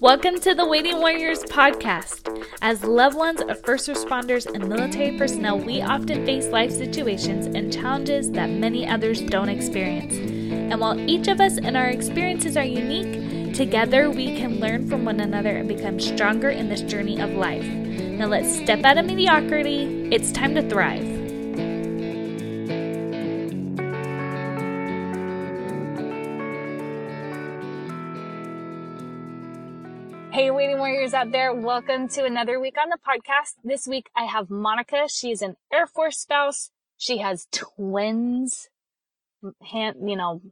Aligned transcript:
Welcome 0.00 0.38
to 0.42 0.54
the 0.54 0.64
Waiting 0.64 1.00
Warriors 1.00 1.42
podcast. 1.42 2.46
As 2.62 2.84
loved 2.84 3.16
ones 3.16 3.40
of 3.40 3.60
first 3.64 3.88
responders 3.88 4.46
and 4.46 4.68
military 4.68 5.18
personnel, 5.18 5.58
we 5.58 5.82
often 5.82 6.24
face 6.24 6.46
life 6.46 6.70
situations 6.70 7.46
and 7.46 7.72
challenges 7.72 8.30
that 8.30 8.48
many 8.48 8.86
others 8.86 9.20
don't 9.20 9.48
experience. 9.48 10.14
And 10.14 10.80
while 10.80 11.00
each 11.10 11.26
of 11.26 11.40
us 11.40 11.58
and 11.58 11.76
our 11.76 11.88
experiences 11.88 12.56
are 12.56 12.62
unique, 12.62 13.54
together 13.54 14.08
we 14.08 14.36
can 14.36 14.60
learn 14.60 14.88
from 14.88 15.04
one 15.04 15.18
another 15.18 15.56
and 15.56 15.66
become 15.66 15.98
stronger 15.98 16.50
in 16.50 16.68
this 16.68 16.82
journey 16.82 17.20
of 17.20 17.30
life. 17.30 17.66
Now 17.66 18.26
let's 18.26 18.54
step 18.54 18.84
out 18.84 18.98
of 18.98 19.06
mediocrity. 19.06 20.08
It's 20.12 20.30
time 20.30 20.54
to 20.54 20.62
thrive. 20.68 21.17
Out 31.14 31.32
there. 31.32 31.54
Welcome 31.54 32.08
to 32.08 32.24
another 32.26 32.60
week 32.60 32.76
on 32.76 32.90
the 32.90 32.98
podcast. 32.98 33.54
This 33.64 33.86
week 33.86 34.10
I 34.14 34.24
have 34.24 34.50
Monica. 34.50 35.08
She's 35.08 35.40
an 35.40 35.56
Air 35.72 35.86
Force 35.86 36.18
spouse. 36.18 36.70
She 36.98 37.18
has 37.18 37.46
twins. 37.50 38.68
Hand, 39.62 39.96
you 40.06 40.16
know, 40.16 40.42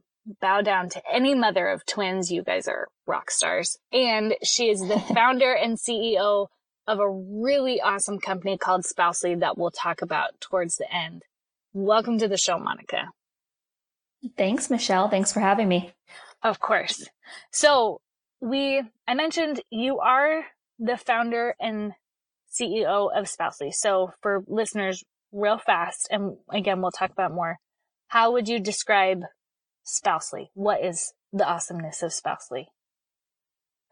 bow 0.41 0.61
down 0.61 0.89
to 0.89 1.01
any 1.13 1.35
mother 1.35 1.67
of 1.67 1.85
twins. 1.85 2.31
You 2.31 2.41
guys 2.41 2.67
are 2.67 2.87
rock 3.05 3.29
stars. 3.29 3.77
And 3.93 4.35
she 4.43 4.69
is 4.69 4.79
the 4.79 4.99
founder 5.13 5.53
and 5.53 5.77
CEO 5.77 6.47
of 6.87 6.99
a 6.99 7.09
really 7.09 7.79
awesome 7.79 8.19
company 8.19 8.57
called 8.57 8.83
Spousely 8.83 9.35
that 9.35 9.59
we'll 9.59 9.69
talk 9.69 10.01
about 10.01 10.41
towards 10.41 10.77
the 10.77 10.91
end. 10.91 11.23
Welcome 11.73 12.17
to 12.17 12.27
the 12.27 12.37
show, 12.37 12.57
Monica. 12.57 13.09
Thanks, 14.35 14.71
Michelle. 14.71 15.07
Thanks 15.07 15.31
for 15.31 15.39
having 15.39 15.67
me. 15.67 15.93
Of 16.41 16.59
course. 16.59 17.07
So 17.51 18.01
we, 18.41 18.81
I 19.07 19.13
mentioned 19.13 19.61
you 19.69 19.99
are 19.99 20.45
the 20.79 20.97
founder 20.97 21.55
and 21.59 21.93
CEO 22.51 23.09
of 23.15 23.27
Spousely. 23.27 23.71
So 23.71 24.11
for 24.21 24.43
listeners, 24.47 25.03
real 25.31 25.57
fast, 25.57 26.07
and 26.11 26.37
again, 26.51 26.81
we'll 26.81 26.91
talk 26.91 27.11
about 27.11 27.33
more. 27.33 27.57
How 28.07 28.31
would 28.31 28.47
you 28.47 28.59
describe 28.59 29.23
Spousely? 29.83 30.51
What 30.53 30.83
is 30.83 31.13
the 31.33 31.47
awesomeness 31.47 32.03
of 32.03 32.13
Spousely? 32.13 32.69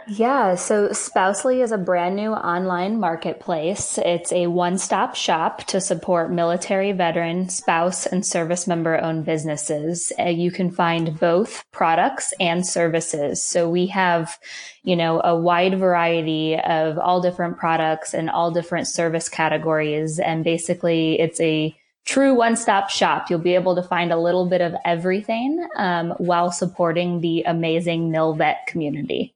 Yeah, 0.07 0.53
so 0.53 0.91
Spousely 0.91 1.61
is 1.61 1.71
a 1.71 1.79
brand 1.79 2.15
new 2.15 2.31
online 2.31 2.99
marketplace. 2.99 3.97
It's 3.97 4.31
a 4.31 4.45
one 4.45 4.77
stop 4.77 5.15
shop 5.15 5.63
to 5.65 5.81
support 5.81 6.31
military, 6.31 6.91
veteran, 6.91 7.49
spouse, 7.49 8.05
and 8.05 8.23
service 8.23 8.67
member 8.67 9.01
owned 9.01 9.25
businesses. 9.25 10.13
Uh, 10.19 10.25
you 10.25 10.51
can 10.51 10.69
find 10.69 11.19
both 11.19 11.65
products 11.71 12.35
and 12.39 12.67
services. 12.67 13.43
So 13.43 13.67
we 13.67 13.87
have, 13.87 14.37
you 14.83 14.95
know, 14.95 15.21
a 15.23 15.35
wide 15.35 15.79
variety 15.79 16.55
of 16.55 16.99
all 16.99 17.19
different 17.19 17.57
products 17.57 18.13
and 18.13 18.29
all 18.29 18.51
different 18.51 18.87
service 18.87 19.27
categories. 19.27 20.19
And 20.19 20.43
basically, 20.43 21.19
it's 21.19 21.41
a 21.41 21.75
true 22.05 22.35
one 22.35 22.57
stop 22.57 22.91
shop. 22.91 23.31
You'll 23.31 23.39
be 23.39 23.55
able 23.55 23.73
to 23.73 23.81
find 23.81 24.11
a 24.11 24.19
little 24.19 24.47
bit 24.47 24.61
of 24.61 24.75
everything 24.85 25.67
um, 25.77 26.11
while 26.19 26.51
supporting 26.51 27.21
the 27.21 27.41
amazing 27.47 28.11
MilVet 28.11 28.67
community. 28.67 29.35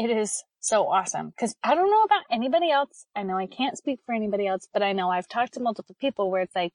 It 0.00 0.08
is 0.08 0.44
so 0.60 0.88
awesome 0.88 1.28
because 1.28 1.54
I 1.62 1.74
don't 1.74 1.90
know 1.90 2.04
about 2.04 2.22
anybody 2.30 2.70
else. 2.70 3.04
I 3.14 3.22
know 3.22 3.36
I 3.36 3.46
can't 3.46 3.76
speak 3.76 4.00
for 4.06 4.14
anybody 4.14 4.46
else, 4.46 4.66
but 4.72 4.82
I 4.82 4.94
know 4.94 5.10
I've 5.10 5.28
talked 5.28 5.52
to 5.54 5.60
multiple 5.60 5.94
people 6.00 6.30
where 6.30 6.40
it's 6.40 6.56
like, 6.56 6.72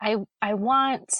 I, 0.00 0.16
I 0.40 0.54
want 0.54 1.12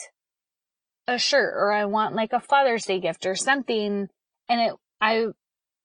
a 1.07 1.19
shirt 1.19 1.53
or 1.59 1.73
I 1.73 1.85
want 1.85 2.15
like 2.15 2.33
a 2.33 2.41
Father's 2.41 2.87
Day 2.87 3.01
gift 3.01 3.27
or 3.27 3.35
something. 3.35 4.09
And 4.49 4.61
it, 4.63 4.73
I, 4.99 5.27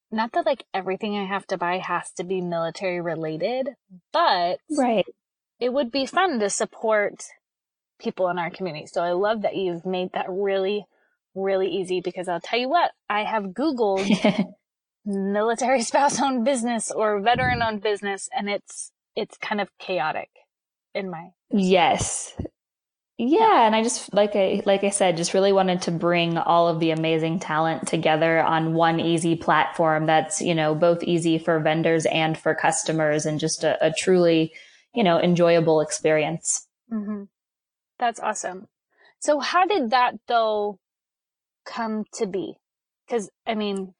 not 0.09 0.31
that 0.31 0.45
like 0.45 0.64
everything 0.73 1.17
I 1.17 1.25
have 1.25 1.45
to 1.47 1.58
buy 1.58 1.80
has 1.80 2.12
to 2.12 2.23
be 2.23 2.40
military 2.40 3.02
related, 3.02 3.67
but 4.14 4.59
right. 4.78 5.06
it 5.59 5.74
would 5.74 5.91
be 5.91 6.06
fun 6.06 6.40
to 6.40 6.50
support 6.50 7.25
people 8.00 8.30
in 8.30 8.40
our 8.40 8.51
community. 8.51 8.86
So 8.86 9.03
I 9.03 9.12
love 9.12 9.41
that 9.41 9.57
you've 9.57 9.86
made 9.86 10.13
that 10.13 10.28
really, 10.30 10.86
really 11.36 11.68
easy 11.68 12.00
because 12.00 12.30
I'll 12.30 12.40
tell 12.40 12.59
you 12.59 12.69
what, 12.69 12.91
I 13.09 13.25
have 13.25 13.47
Googled 13.47 14.53
military 15.09 15.81
spouse 15.90 16.22
owned 16.22 16.46
business 16.46 16.92
or 16.92 17.20
veteran 17.22 17.62
owned 17.62 17.81
business 17.81 18.30
and 18.36 18.50
it's 18.50 18.92
it's 19.16 19.38
kind 19.38 19.59
of 19.59 19.70
chaotic 19.78 20.30
in 20.94 21.09
my 21.09 21.30
yes 21.52 22.34
yeah, 23.22 23.66
and 23.66 23.75
I 23.75 23.84
just 23.84 24.14
like 24.14 24.38
I 24.38 24.62
like 24.66 24.86
I 24.86 24.92
said, 24.92 25.18
just 25.18 25.34
really 25.34 25.52
wanted 25.52 25.81
to 25.81 25.92
bring 25.92 26.38
all 26.38 26.69
of 26.69 26.80
the 26.80 26.92
amazing 26.92 27.40
talent 27.40 27.86
together 27.86 28.42
on 28.42 28.74
one 28.74 29.02
easy 29.02 29.36
platform 29.36 30.06
that's 30.06 30.40
you 30.40 30.56
know 30.56 30.74
both 30.74 31.03
easy 31.03 31.38
for 31.38 31.59
vendors 31.59 32.06
and 32.06 32.38
for 32.38 32.56
customers, 32.56 33.25
and 33.25 33.38
just 33.38 33.66
a, 33.66 33.78
a 33.86 33.92
truly 33.92 34.53
you 34.96 35.03
know 35.03 35.19
enjoyable 35.19 35.81
experience. 35.81 36.66
Mm-hmm. 36.90 37.24
That's 38.00 38.22
awesome. 38.22 38.68
So 39.19 39.42
how 39.42 39.66
did 39.66 39.90
that 39.90 40.14
though 40.30 40.80
come 41.66 42.06
to 42.14 42.25
be? 42.25 42.53
Because 43.06 43.30
I 43.46 43.53
mean, 43.53 43.94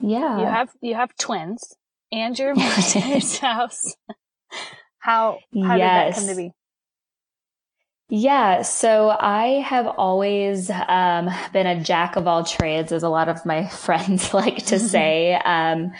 yeah. 0.00 0.38
You 0.38 0.46
have 0.46 0.70
you 0.80 0.94
have 0.94 1.16
twins 1.16 1.76
and 2.12 2.38
your 2.38 2.54
military 2.54 3.20
house. 3.40 3.94
How 5.00 5.38
how 5.54 5.76
yes. 5.76 6.16
did 6.16 6.26
that 6.26 6.26
come 6.26 6.28
to 6.28 6.36
be? 6.36 6.52
Yeah, 8.10 8.62
so 8.62 9.10
I 9.10 9.60
have 9.60 9.86
always 9.86 10.70
um, 10.70 11.28
been 11.52 11.66
a 11.66 11.82
jack 11.82 12.16
of 12.16 12.26
all 12.26 12.42
trades, 12.42 12.90
as 12.90 13.02
a 13.02 13.08
lot 13.08 13.28
of 13.28 13.44
my 13.44 13.68
friends 13.68 14.32
like 14.32 14.66
to 14.66 14.78
say. 14.78 15.34
Um, 15.34 15.92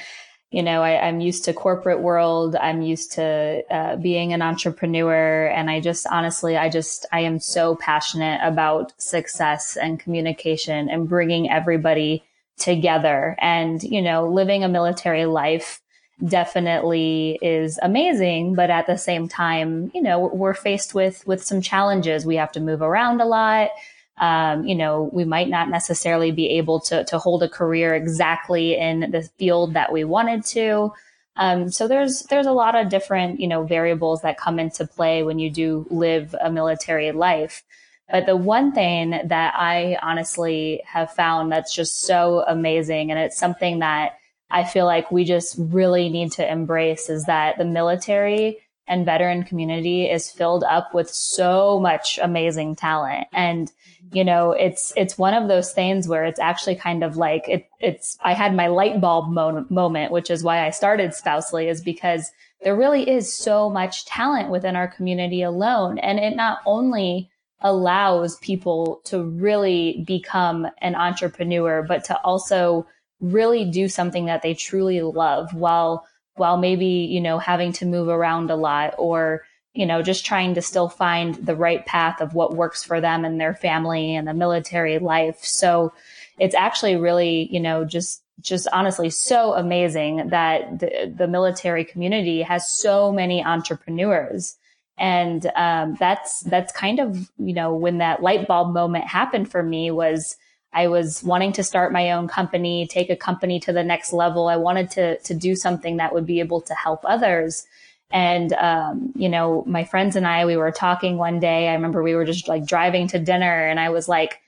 you 0.50 0.62
know, 0.62 0.82
I, 0.82 1.08
am 1.08 1.20
used 1.20 1.44
to 1.44 1.52
corporate 1.52 2.00
world. 2.00 2.56
I'm 2.56 2.80
used 2.80 3.12
to 3.12 3.62
uh, 3.70 3.96
being 3.96 4.32
an 4.32 4.40
entrepreneur, 4.40 5.46
and 5.46 5.68
I 5.70 5.80
just 5.80 6.06
honestly, 6.06 6.56
I 6.56 6.70
just 6.70 7.04
I 7.12 7.20
am 7.20 7.38
so 7.38 7.76
passionate 7.76 8.40
about 8.42 8.98
success 9.00 9.76
and 9.76 10.00
communication 10.00 10.88
and 10.88 11.08
bringing 11.08 11.50
everybody 11.50 12.24
together. 12.58 13.36
And, 13.38 13.82
you 13.82 14.02
know, 14.02 14.28
living 14.28 14.64
a 14.64 14.68
military 14.68 15.24
life 15.24 15.80
definitely 16.24 17.38
is 17.40 17.78
amazing. 17.82 18.54
But 18.54 18.70
at 18.70 18.86
the 18.86 18.96
same 18.96 19.28
time, 19.28 19.90
you 19.94 20.02
know, 20.02 20.26
we're 20.26 20.54
faced 20.54 20.94
with, 20.94 21.26
with 21.26 21.44
some 21.44 21.60
challenges. 21.60 22.26
We 22.26 22.36
have 22.36 22.52
to 22.52 22.60
move 22.60 22.82
around 22.82 23.20
a 23.20 23.26
lot. 23.26 23.70
Um, 24.18 24.64
you 24.66 24.74
know, 24.74 25.10
we 25.12 25.24
might 25.24 25.48
not 25.48 25.70
necessarily 25.70 26.32
be 26.32 26.50
able 26.58 26.80
to, 26.80 27.04
to 27.04 27.18
hold 27.18 27.42
a 27.42 27.48
career 27.48 27.94
exactly 27.94 28.76
in 28.76 29.12
the 29.12 29.22
field 29.38 29.74
that 29.74 29.92
we 29.92 30.02
wanted 30.04 30.44
to. 30.46 30.92
Um, 31.38 31.70
so 31.70 31.86
there's 31.86 32.22
there's 32.24 32.46
a 32.46 32.52
lot 32.52 32.74
of 32.74 32.88
different 32.88 33.38
you 33.38 33.46
know 33.46 33.62
variables 33.62 34.22
that 34.22 34.38
come 34.38 34.58
into 34.58 34.86
play 34.86 35.22
when 35.22 35.38
you 35.38 35.50
do 35.50 35.86
live 35.88 36.34
a 36.40 36.50
military 36.50 37.12
life. 37.12 37.62
But 38.10 38.26
the 38.26 38.36
one 38.36 38.72
thing 38.72 39.10
that 39.10 39.54
I 39.56 39.98
honestly 40.00 40.82
have 40.86 41.12
found 41.12 41.52
that's 41.52 41.74
just 41.74 42.02
so 42.02 42.44
amazing, 42.46 43.10
and 43.10 43.20
it's 43.20 43.36
something 43.36 43.80
that 43.80 44.18
I 44.50 44.64
feel 44.64 44.86
like 44.86 45.12
we 45.12 45.24
just 45.24 45.56
really 45.58 46.08
need 46.08 46.32
to 46.32 46.50
embrace 46.50 47.10
is 47.10 47.24
that 47.24 47.58
the 47.58 47.64
military 47.66 48.58
and 48.86 49.04
veteran 49.04 49.44
community 49.44 50.08
is 50.10 50.30
filled 50.30 50.64
up 50.64 50.94
with 50.94 51.10
so 51.10 51.78
much 51.78 52.18
amazing 52.22 52.74
talent. 52.74 53.28
And, 53.34 53.70
you 54.12 54.24
know, 54.24 54.52
it's, 54.52 54.94
it's 54.96 55.18
one 55.18 55.34
of 55.34 55.48
those 55.48 55.72
things 55.72 56.08
where 56.08 56.24
it's 56.24 56.40
actually 56.40 56.76
kind 56.76 57.04
of 57.04 57.18
like 57.18 57.46
it, 57.46 57.68
it's, 57.80 58.16
I 58.22 58.32
had 58.32 58.54
my 58.54 58.68
light 58.68 59.00
bulb 59.00 59.28
mo- 59.28 59.66
moment, 59.68 60.10
which 60.10 60.30
is 60.30 60.42
why 60.42 60.66
I 60.66 60.70
started 60.70 61.12
Spousely 61.12 61.68
is 61.68 61.82
because 61.82 62.32
there 62.62 62.74
really 62.74 63.08
is 63.08 63.30
so 63.30 63.68
much 63.68 64.06
talent 64.06 64.50
within 64.50 64.74
our 64.74 64.88
community 64.88 65.42
alone. 65.42 65.98
And 65.98 66.18
it 66.18 66.34
not 66.34 66.60
only 66.64 67.30
allows 67.60 68.36
people 68.36 69.00
to 69.04 69.22
really 69.22 70.04
become 70.06 70.66
an 70.78 70.94
entrepreneur, 70.94 71.82
but 71.82 72.04
to 72.04 72.18
also 72.20 72.86
really 73.20 73.64
do 73.64 73.88
something 73.88 74.26
that 74.26 74.42
they 74.42 74.54
truly 74.54 75.00
love 75.02 75.52
while, 75.52 76.06
while 76.34 76.56
maybe, 76.56 76.86
you 76.86 77.20
know, 77.20 77.38
having 77.38 77.72
to 77.72 77.86
move 77.86 78.08
around 78.08 78.50
a 78.50 78.56
lot 78.56 78.94
or, 78.96 79.42
you 79.74 79.86
know, 79.86 80.02
just 80.02 80.24
trying 80.24 80.54
to 80.54 80.62
still 80.62 80.88
find 80.88 81.34
the 81.34 81.56
right 81.56 81.84
path 81.84 82.20
of 82.20 82.34
what 82.34 82.54
works 82.54 82.84
for 82.84 83.00
them 83.00 83.24
and 83.24 83.40
their 83.40 83.54
family 83.54 84.14
and 84.14 84.28
the 84.28 84.34
military 84.34 84.98
life. 84.98 85.38
So 85.42 85.92
it's 86.38 86.54
actually 86.54 86.96
really, 86.96 87.48
you 87.50 87.60
know, 87.60 87.84
just 87.84 88.22
just 88.40 88.68
honestly 88.72 89.10
so 89.10 89.54
amazing 89.54 90.28
that 90.28 90.78
the, 90.78 91.12
the 91.12 91.26
military 91.26 91.84
community 91.84 92.42
has 92.42 92.70
so 92.70 93.10
many 93.10 93.44
entrepreneurs 93.44 94.56
and 94.98 95.50
um, 95.56 95.96
that's 95.98 96.40
that's 96.40 96.72
kind 96.72 96.98
of 96.98 97.30
you 97.38 97.52
know 97.52 97.74
when 97.74 97.98
that 97.98 98.22
light 98.22 98.46
bulb 98.46 98.72
moment 98.72 99.06
happened 99.06 99.50
for 99.50 99.62
me 99.62 99.90
was 99.90 100.36
I 100.72 100.88
was 100.88 101.22
wanting 101.22 101.52
to 101.54 101.64
start 101.64 101.92
my 101.92 102.12
own 102.12 102.28
company, 102.28 102.86
take 102.86 103.10
a 103.10 103.16
company 103.16 103.58
to 103.60 103.72
the 103.72 103.84
next 103.84 104.12
level. 104.12 104.48
I 104.48 104.56
wanted 104.56 104.90
to 104.92 105.18
to 105.18 105.34
do 105.34 105.56
something 105.56 105.96
that 105.98 106.12
would 106.12 106.26
be 106.26 106.40
able 106.40 106.60
to 106.62 106.74
help 106.74 107.00
others. 107.04 107.66
And 108.10 108.52
um, 108.54 109.12
you 109.16 109.28
know, 109.28 109.64
my 109.66 109.84
friends 109.84 110.16
and 110.16 110.26
I, 110.26 110.46
we 110.46 110.56
were 110.56 110.72
talking 110.72 111.16
one 111.16 111.40
day. 111.40 111.68
I 111.68 111.74
remember 111.74 112.02
we 112.02 112.14
were 112.14 112.24
just 112.24 112.48
like 112.48 112.66
driving 112.66 113.08
to 113.08 113.18
dinner, 113.18 113.66
and 113.66 113.78
I 113.78 113.90
was 113.90 114.08
like, 114.08 114.40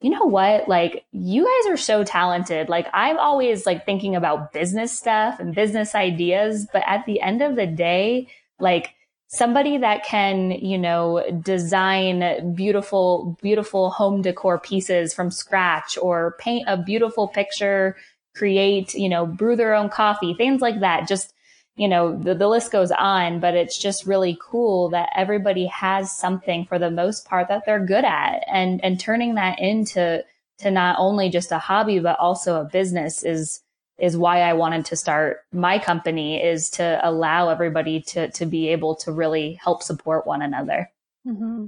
you 0.00 0.10
know 0.10 0.24
what? 0.24 0.68
Like, 0.68 1.04
you 1.12 1.44
guys 1.44 1.72
are 1.72 1.76
so 1.76 2.04
talented. 2.04 2.68
Like, 2.68 2.86
I'm 2.92 3.18
always 3.18 3.66
like 3.66 3.84
thinking 3.84 4.14
about 4.14 4.52
business 4.52 4.96
stuff 4.96 5.40
and 5.40 5.54
business 5.54 5.94
ideas. 5.94 6.66
But 6.72 6.84
at 6.86 7.04
the 7.06 7.20
end 7.20 7.42
of 7.42 7.56
the 7.56 7.66
day, 7.66 8.28
like, 8.60 8.94
somebody 9.28 9.76
that 9.78 10.04
can, 10.04 10.50
you 10.50 10.78
know, 10.78 11.22
design 11.42 12.54
beautiful, 12.54 13.36
beautiful 13.42 13.90
home 13.90 14.22
decor 14.22 14.58
pieces 14.58 15.12
from 15.14 15.30
scratch 15.30 15.98
or 16.00 16.34
paint 16.38 16.64
a 16.66 16.76
beautiful 16.76 17.28
picture, 17.28 17.96
create, 18.34 18.94
you 18.94 19.08
know, 19.08 19.26
brew 19.26 19.54
their 19.54 19.74
own 19.74 19.90
coffee, 19.90 20.34
things 20.34 20.62
like 20.62 20.80
that. 20.80 21.06
Just, 21.06 21.34
you 21.76 21.86
know, 21.86 22.16
the, 22.18 22.34
the 22.34 22.48
list 22.48 22.72
goes 22.72 22.90
on, 22.90 23.38
but 23.38 23.54
it's 23.54 23.78
just 23.78 24.06
really 24.06 24.36
cool 24.42 24.88
that 24.88 25.10
everybody 25.14 25.66
has 25.66 26.10
something 26.10 26.64
for 26.64 26.78
the 26.78 26.90
most 26.90 27.26
part 27.26 27.48
that 27.48 27.64
they're 27.66 27.84
good 27.84 28.04
at 28.04 28.42
and, 28.50 28.82
and 28.82 28.98
turning 28.98 29.34
that 29.34 29.58
into, 29.58 30.24
to 30.58 30.70
not 30.70 30.96
only 30.98 31.28
just 31.28 31.52
a 31.52 31.58
hobby, 31.58 31.98
but 32.00 32.18
also 32.18 32.60
a 32.60 32.64
business 32.64 33.22
is, 33.22 33.60
is 33.98 34.16
why 34.16 34.42
I 34.42 34.52
wanted 34.52 34.86
to 34.86 34.96
start 34.96 35.38
my 35.52 35.78
company 35.78 36.42
is 36.42 36.70
to 36.70 37.00
allow 37.02 37.48
everybody 37.48 38.00
to, 38.02 38.30
to 38.30 38.46
be 38.46 38.68
able 38.68 38.94
to 38.96 39.12
really 39.12 39.54
help 39.54 39.82
support 39.82 40.26
one 40.26 40.42
another. 40.42 40.90
Mm-hmm. 41.26 41.66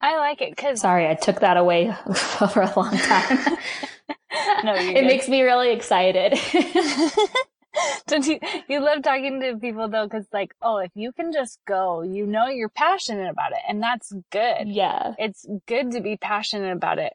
I 0.00 0.16
like 0.18 0.40
it 0.40 0.50
because. 0.50 0.80
Sorry, 0.80 1.08
I 1.08 1.14
took 1.14 1.40
that 1.40 1.56
away 1.56 1.94
for 2.14 2.62
a 2.62 2.72
long 2.76 2.96
time. 2.96 3.38
no, 4.64 4.74
it 4.74 4.94
good. 4.94 5.04
makes 5.06 5.28
me 5.28 5.42
really 5.42 5.72
excited. 5.72 6.38
Don't 8.06 8.26
you, 8.26 8.38
you 8.68 8.80
love 8.80 9.02
talking 9.02 9.40
to 9.40 9.58
people 9.58 9.88
though, 9.88 10.08
cause 10.08 10.24
like, 10.32 10.54
oh, 10.62 10.78
if 10.78 10.90
you 10.94 11.12
can 11.12 11.32
just 11.32 11.58
go, 11.66 12.02
you 12.02 12.26
know, 12.26 12.46
you're 12.46 12.70
passionate 12.70 13.28
about 13.28 13.52
it 13.52 13.58
and 13.68 13.82
that's 13.82 14.12
good. 14.30 14.68
Yeah. 14.68 15.12
It's 15.18 15.46
good 15.66 15.90
to 15.92 16.00
be 16.00 16.16
passionate 16.16 16.72
about 16.72 16.98
it. 16.98 17.12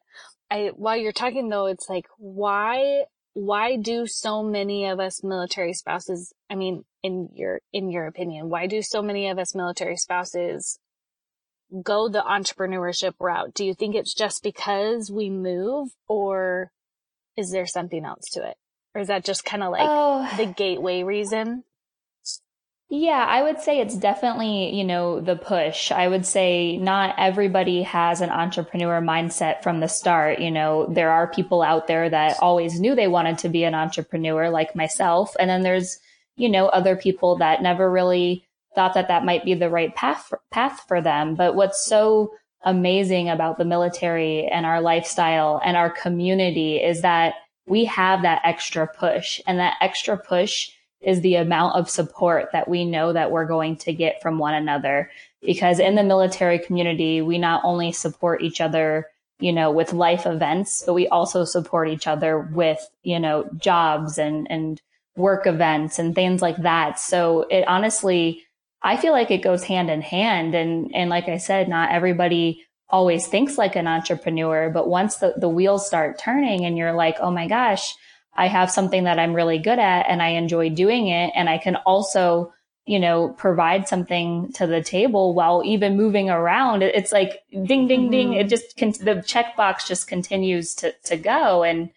I, 0.51 0.71
while 0.75 0.97
you're 0.97 1.13
talking 1.13 1.49
though, 1.49 1.65
it's 1.65 1.89
like, 1.89 2.05
why 2.17 3.05
why 3.33 3.77
do 3.77 4.07
so 4.07 4.43
many 4.43 4.85
of 4.85 4.99
us 4.99 5.23
military 5.23 5.73
spouses, 5.73 6.33
I 6.49 6.55
mean, 6.55 6.83
in 7.03 7.29
your, 7.33 7.61
in 7.71 7.89
your 7.89 8.07
opinion, 8.07 8.49
why 8.49 8.67
do 8.67 8.81
so 8.81 9.01
many 9.01 9.29
of 9.29 9.39
us 9.39 9.55
military 9.55 9.97
spouses 9.97 10.79
go 11.81 12.09
the 12.09 12.21
entrepreneurship 12.21 13.13
route? 13.19 13.53
Do 13.53 13.65
you 13.65 13.73
think 13.73 13.95
it's 13.95 14.13
just 14.13 14.43
because 14.43 15.09
we 15.09 15.29
move 15.29 15.89
or 16.07 16.71
is 17.37 17.51
there 17.51 17.65
something 17.65 18.03
else 18.03 18.25
to 18.33 18.47
it? 18.47 18.57
Or 18.93 19.01
is 19.01 19.07
that 19.07 19.23
just 19.23 19.45
kind 19.45 19.63
of 19.63 19.71
like 19.71 19.87
oh. 19.87 20.29
the 20.35 20.45
gateway 20.45 21.03
reason? 21.03 21.63
Yeah, 22.93 23.25
I 23.25 23.41
would 23.41 23.61
say 23.61 23.79
it's 23.79 23.95
definitely, 23.95 24.75
you 24.75 24.83
know, 24.83 25.21
the 25.21 25.37
push. 25.37 25.93
I 25.93 26.09
would 26.09 26.25
say 26.25 26.75
not 26.75 27.15
everybody 27.17 27.83
has 27.83 28.19
an 28.19 28.29
entrepreneur 28.29 28.99
mindset 28.99 29.63
from 29.63 29.79
the 29.79 29.87
start. 29.87 30.39
You 30.39 30.51
know, 30.51 30.87
there 30.87 31.09
are 31.09 31.31
people 31.31 31.61
out 31.61 31.87
there 31.87 32.09
that 32.09 32.35
always 32.41 32.81
knew 32.81 32.93
they 32.93 33.07
wanted 33.07 33.37
to 33.39 33.49
be 33.49 33.63
an 33.63 33.75
entrepreneur 33.75 34.49
like 34.49 34.75
myself. 34.75 35.33
And 35.39 35.49
then 35.49 35.61
there's, 35.61 35.99
you 36.35 36.49
know, 36.49 36.65
other 36.67 36.97
people 36.97 37.37
that 37.37 37.61
never 37.61 37.89
really 37.89 38.45
thought 38.75 38.93
that 38.95 39.07
that 39.07 39.23
might 39.23 39.45
be 39.45 39.53
the 39.53 39.69
right 39.69 39.95
path 39.95 40.25
for, 40.27 40.41
path 40.51 40.83
for 40.89 41.01
them. 41.01 41.35
But 41.35 41.55
what's 41.55 41.85
so 41.85 42.33
amazing 42.65 43.29
about 43.29 43.57
the 43.57 43.63
military 43.63 44.47
and 44.47 44.65
our 44.65 44.81
lifestyle 44.81 45.61
and 45.63 45.77
our 45.77 45.91
community 45.91 46.75
is 46.75 47.03
that 47.03 47.35
we 47.65 47.85
have 47.85 48.23
that 48.23 48.41
extra 48.43 48.85
push 48.85 49.39
and 49.47 49.59
that 49.59 49.77
extra 49.79 50.17
push 50.17 50.71
is 51.01 51.21
the 51.21 51.35
amount 51.35 51.75
of 51.75 51.89
support 51.89 52.49
that 52.53 52.67
we 52.67 52.85
know 52.85 53.13
that 53.13 53.31
we're 53.31 53.45
going 53.45 53.75
to 53.75 53.93
get 53.93 54.21
from 54.21 54.37
one 54.37 54.53
another. 54.53 55.09
Because 55.41 55.79
in 55.79 55.95
the 55.95 56.03
military 56.03 56.59
community, 56.59 57.21
we 57.21 57.37
not 57.37 57.63
only 57.63 57.91
support 57.91 58.41
each 58.41 58.61
other, 58.61 59.07
you 59.39 59.51
know, 59.51 59.71
with 59.71 59.93
life 59.93 60.27
events, 60.27 60.83
but 60.85 60.93
we 60.93 61.07
also 61.07 61.43
support 61.43 61.89
each 61.89 62.05
other 62.05 62.39
with, 62.39 62.79
you 63.01 63.19
know, 63.19 63.49
jobs 63.57 64.19
and, 64.19 64.45
and 64.51 64.81
work 65.15 65.47
events 65.47 65.97
and 65.97 66.13
things 66.13 66.41
like 66.41 66.57
that. 66.57 66.99
So 66.99 67.47
it 67.49 67.67
honestly, 67.67 68.43
I 68.83 68.97
feel 68.97 69.11
like 69.11 69.31
it 69.31 69.41
goes 69.41 69.63
hand 69.63 69.89
in 69.89 70.01
hand. 70.01 70.53
And, 70.53 70.91
and 70.93 71.09
like 71.09 71.27
I 71.27 71.37
said, 71.37 71.67
not 71.67 71.91
everybody 71.91 72.63
always 72.89 73.25
thinks 73.25 73.57
like 73.57 73.75
an 73.75 73.87
entrepreneur, 73.87 74.69
but 74.69 74.87
once 74.87 75.17
the, 75.17 75.33
the 75.37 75.49
wheels 75.49 75.87
start 75.87 76.19
turning 76.19 76.65
and 76.65 76.77
you're 76.77 76.93
like, 76.93 77.17
Oh 77.19 77.31
my 77.31 77.47
gosh, 77.47 77.95
I 78.35 78.47
have 78.47 78.71
something 78.71 79.03
that 79.03 79.19
I'm 79.19 79.33
really 79.33 79.59
good 79.59 79.79
at 79.79 80.07
and 80.07 80.21
I 80.21 80.29
enjoy 80.29 80.69
doing 80.69 81.07
it. 81.07 81.31
And 81.35 81.49
I 81.49 81.57
can 81.57 81.75
also, 81.77 82.53
you 82.85 82.99
know, 82.99 83.29
provide 83.29 83.87
something 83.87 84.51
to 84.53 84.67
the 84.67 84.81
table 84.81 85.33
while 85.33 85.61
even 85.65 85.97
moving 85.97 86.29
around. 86.29 86.81
It's 86.81 87.11
like 87.11 87.43
ding, 87.51 87.87
ding, 87.87 88.03
mm-hmm. 88.03 88.11
ding. 88.11 88.33
It 88.33 88.49
just, 88.49 88.77
can, 88.77 88.91
the 88.91 89.23
checkbox 89.25 89.87
just 89.87 90.07
continues 90.07 90.75
to, 90.75 90.93
to 91.05 91.17
go. 91.17 91.63
And, 91.63 91.89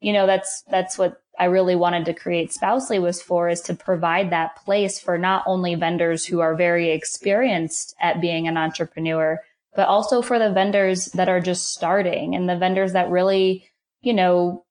you 0.00 0.12
know, 0.12 0.26
that's, 0.26 0.62
that's 0.62 0.98
what 0.98 1.22
I 1.38 1.46
really 1.46 1.76
wanted 1.76 2.04
to 2.06 2.14
create 2.14 2.52
Spousely 2.52 2.98
was 2.98 3.20
for 3.20 3.48
is 3.48 3.60
to 3.62 3.74
provide 3.74 4.30
that 4.30 4.56
place 4.56 5.00
for 5.00 5.18
not 5.18 5.42
only 5.46 5.74
vendors 5.74 6.24
who 6.24 6.40
are 6.40 6.54
very 6.54 6.90
experienced 6.90 7.94
at 8.00 8.20
being 8.20 8.46
an 8.46 8.56
entrepreneur, 8.56 9.40
but 9.74 9.88
also 9.88 10.22
for 10.22 10.38
the 10.38 10.52
vendors 10.52 11.06
that 11.06 11.28
are 11.28 11.40
just 11.40 11.72
starting 11.72 12.34
and 12.34 12.48
the 12.48 12.56
vendors 12.56 12.92
that 12.92 13.10
really, 13.10 13.68
you 14.02 14.14
know, 14.14 14.63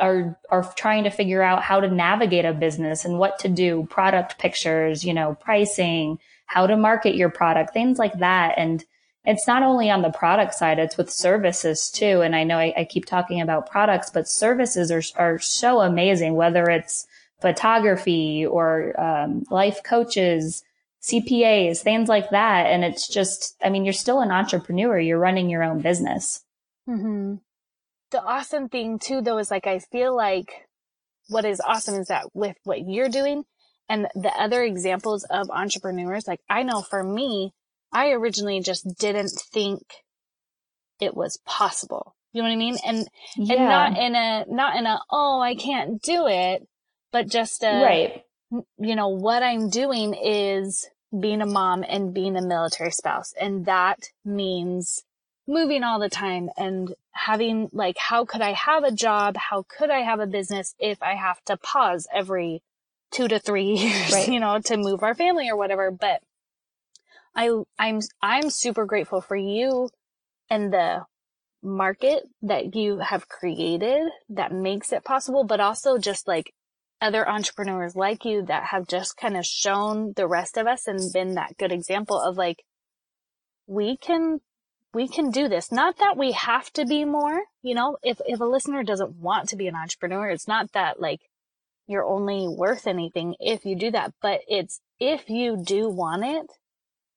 are 0.00 0.38
are 0.50 0.72
trying 0.76 1.04
to 1.04 1.10
figure 1.10 1.42
out 1.42 1.62
how 1.62 1.80
to 1.80 1.88
navigate 1.88 2.44
a 2.44 2.52
business 2.52 3.04
and 3.04 3.18
what 3.18 3.38
to 3.40 3.48
do, 3.48 3.86
product 3.90 4.38
pictures, 4.38 5.04
you 5.04 5.14
know, 5.14 5.34
pricing, 5.34 6.18
how 6.46 6.66
to 6.66 6.76
market 6.76 7.14
your 7.14 7.30
product, 7.30 7.72
things 7.72 7.98
like 7.98 8.18
that. 8.18 8.54
And 8.56 8.84
it's 9.24 9.46
not 9.46 9.62
only 9.62 9.90
on 9.90 10.02
the 10.02 10.10
product 10.10 10.54
side, 10.54 10.78
it's 10.78 10.96
with 10.96 11.10
services 11.10 11.90
too. 11.90 12.22
And 12.22 12.34
I 12.34 12.44
know 12.44 12.58
I, 12.58 12.72
I 12.76 12.84
keep 12.84 13.04
talking 13.04 13.40
about 13.40 13.70
products, 13.70 14.10
but 14.10 14.28
services 14.28 14.90
are 14.90 15.02
are 15.16 15.38
so 15.38 15.80
amazing, 15.80 16.34
whether 16.34 16.68
it's 16.68 17.06
photography 17.40 18.46
or 18.46 18.98
um, 19.00 19.44
life 19.50 19.82
coaches, 19.84 20.62
CPAs, 21.02 21.78
things 21.78 22.08
like 22.08 22.30
that. 22.30 22.66
And 22.66 22.84
it's 22.84 23.08
just, 23.08 23.56
I 23.64 23.70
mean, 23.70 23.84
you're 23.84 23.94
still 23.94 24.20
an 24.20 24.30
entrepreneur. 24.30 24.98
You're 24.98 25.18
running 25.18 25.48
your 25.48 25.62
own 25.62 25.80
business. 25.80 26.44
Mm-hmm 26.88 27.36
the 28.10 28.22
awesome 28.22 28.68
thing 28.68 28.98
too, 28.98 29.20
though, 29.20 29.38
is 29.38 29.50
like, 29.50 29.66
I 29.66 29.78
feel 29.78 30.16
like 30.16 30.66
what 31.28 31.44
is 31.44 31.60
awesome 31.60 31.94
is 31.94 32.08
that 32.08 32.26
with 32.34 32.56
what 32.64 32.86
you're 32.86 33.08
doing 33.08 33.44
and 33.88 34.08
the 34.14 34.32
other 34.36 34.62
examples 34.62 35.24
of 35.30 35.50
entrepreneurs, 35.50 36.26
like 36.26 36.40
I 36.48 36.62
know 36.62 36.82
for 36.82 37.02
me, 37.02 37.52
I 37.92 38.10
originally 38.10 38.60
just 38.60 38.86
didn't 38.98 39.32
think 39.52 39.82
it 41.00 41.16
was 41.16 41.38
possible. 41.46 42.14
You 42.32 42.42
know 42.42 42.48
what 42.48 42.54
I 42.54 42.58
mean? 42.58 42.76
And, 42.86 43.08
yeah. 43.36 43.56
and 43.56 43.64
not 43.64 43.98
in 43.98 44.14
a, 44.14 44.44
not 44.48 44.76
in 44.76 44.86
a, 44.86 45.00
oh, 45.10 45.40
I 45.40 45.54
can't 45.54 46.00
do 46.00 46.26
it, 46.28 46.66
but 47.12 47.28
just 47.28 47.64
a, 47.64 47.82
right. 47.82 48.24
you 48.78 48.94
know, 48.94 49.08
what 49.08 49.42
I'm 49.42 49.68
doing 49.70 50.14
is 50.14 50.88
being 51.18 51.42
a 51.42 51.46
mom 51.46 51.84
and 51.88 52.14
being 52.14 52.36
a 52.36 52.42
military 52.42 52.92
spouse. 52.92 53.34
And 53.40 53.66
that 53.66 53.98
means 54.24 55.02
moving 55.50 55.82
all 55.82 55.98
the 55.98 56.08
time 56.08 56.48
and 56.56 56.94
having 57.12 57.68
like, 57.72 57.98
how 57.98 58.24
could 58.24 58.40
I 58.40 58.52
have 58.52 58.84
a 58.84 58.92
job? 58.92 59.36
How 59.36 59.64
could 59.68 59.90
I 59.90 60.00
have 60.00 60.20
a 60.20 60.26
business 60.26 60.74
if 60.78 61.02
I 61.02 61.16
have 61.16 61.42
to 61.46 61.56
pause 61.56 62.06
every 62.14 62.62
two 63.10 63.26
to 63.28 63.38
three 63.38 63.72
years, 63.76 64.12
right. 64.12 64.28
you 64.28 64.40
know, 64.40 64.60
to 64.60 64.76
move 64.76 65.02
our 65.02 65.14
family 65.14 65.50
or 65.50 65.56
whatever. 65.56 65.90
But 65.90 66.22
I, 67.34 67.50
I'm, 67.78 68.00
I'm 68.22 68.48
super 68.50 68.86
grateful 68.86 69.20
for 69.20 69.36
you 69.36 69.88
and 70.48 70.72
the 70.72 71.04
market 71.62 72.22
that 72.42 72.74
you 72.74 72.98
have 72.98 73.28
created 73.28 74.08
that 74.28 74.52
makes 74.52 74.92
it 74.92 75.04
possible, 75.04 75.44
but 75.44 75.60
also 75.60 75.98
just 75.98 76.28
like 76.28 76.54
other 77.02 77.28
entrepreneurs 77.28 77.96
like 77.96 78.24
you 78.24 78.44
that 78.46 78.64
have 78.64 78.86
just 78.86 79.16
kind 79.16 79.36
of 79.36 79.44
shown 79.44 80.12
the 80.16 80.28
rest 80.28 80.56
of 80.56 80.66
us 80.66 80.86
and 80.86 81.12
been 81.12 81.34
that 81.34 81.56
good 81.58 81.72
example 81.72 82.20
of 82.20 82.36
like, 82.36 82.62
we 83.66 83.96
can 83.96 84.40
we 84.92 85.08
can 85.08 85.30
do 85.30 85.48
this. 85.48 85.70
Not 85.70 85.98
that 85.98 86.16
we 86.16 86.32
have 86.32 86.72
to 86.72 86.84
be 86.84 87.04
more, 87.04 87.42
you 87.62 87.74
know, 87.74 87.96
if, 88.02 88.20
if 88.26 88.40
a 88.40 88.44
listener 88.44 88.82
doesn't 88.82 89.16
want 89.16 89.48
to 89.50 89.56
be 89.56 89.68
an 89.68 89.76
entrepreneur, 89.76 90.28
it's 90.30 90.48
not 90.48 90.72
that 90.72 91.00
like 91.00 91.20
you're 91.86 92.04
only 92.04 92.48
worth 92.48 92.86
anything 92.86 93.34
if 93.40 93.64
you 93.64 93.76
do 93.76 93.90
that, 93.92 94.12
but 94.20 94.40
it's 94.48 94.80
if 94.98 95.30
you 95.30 95.56
do 95.56 95.88
want 95.88 96.24
it, 96.24 96.46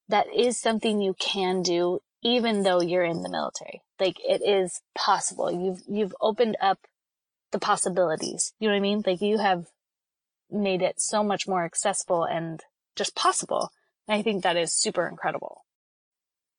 that 0.10 0.28
is 0.36 0.60
something 0.60 1.02
you 1.02 1.16
can 1.20 1.62
do 1.62 2.00
even 2.22 2.64
though 2.64 2.82
you're 2.82 3.04
in 3.04 3.22
the 3.22 3.30
military. 3.30 3.82
Like 4.00 4.18
it 4.28 4.42
is 4.42 4.82
possible. 4.96 5.52
You've, 5.52 5.82
you've 5.88 6.16
opened 6.22 6.58
up 6.62 6.80
the 7.52 7.60
possibilities. 7.60 8.54
You 8.60 8.68
know 8.68 8.74
what 8.74 8.78
I 8.78 8.82
mean? 8.82 9.04
Like 9.06 9.22
you 9.22 9.38
have 9.40 9.68
made 10.50 10.82
it 10.82 11.02
so 11.02 11.24
much 11.24 11.48
more 11.48 11.66
accessible 11.66 12.24
and 12.24 12.62
just 12.96 13.16
possible. 13.16 13.72
And 14.08 14.18
I 14.18 14.22
think 14.22 14.44
that 14.44 14.58
is 14.58 14.74
super 14.74 15.08
incredible. 15.08 15.64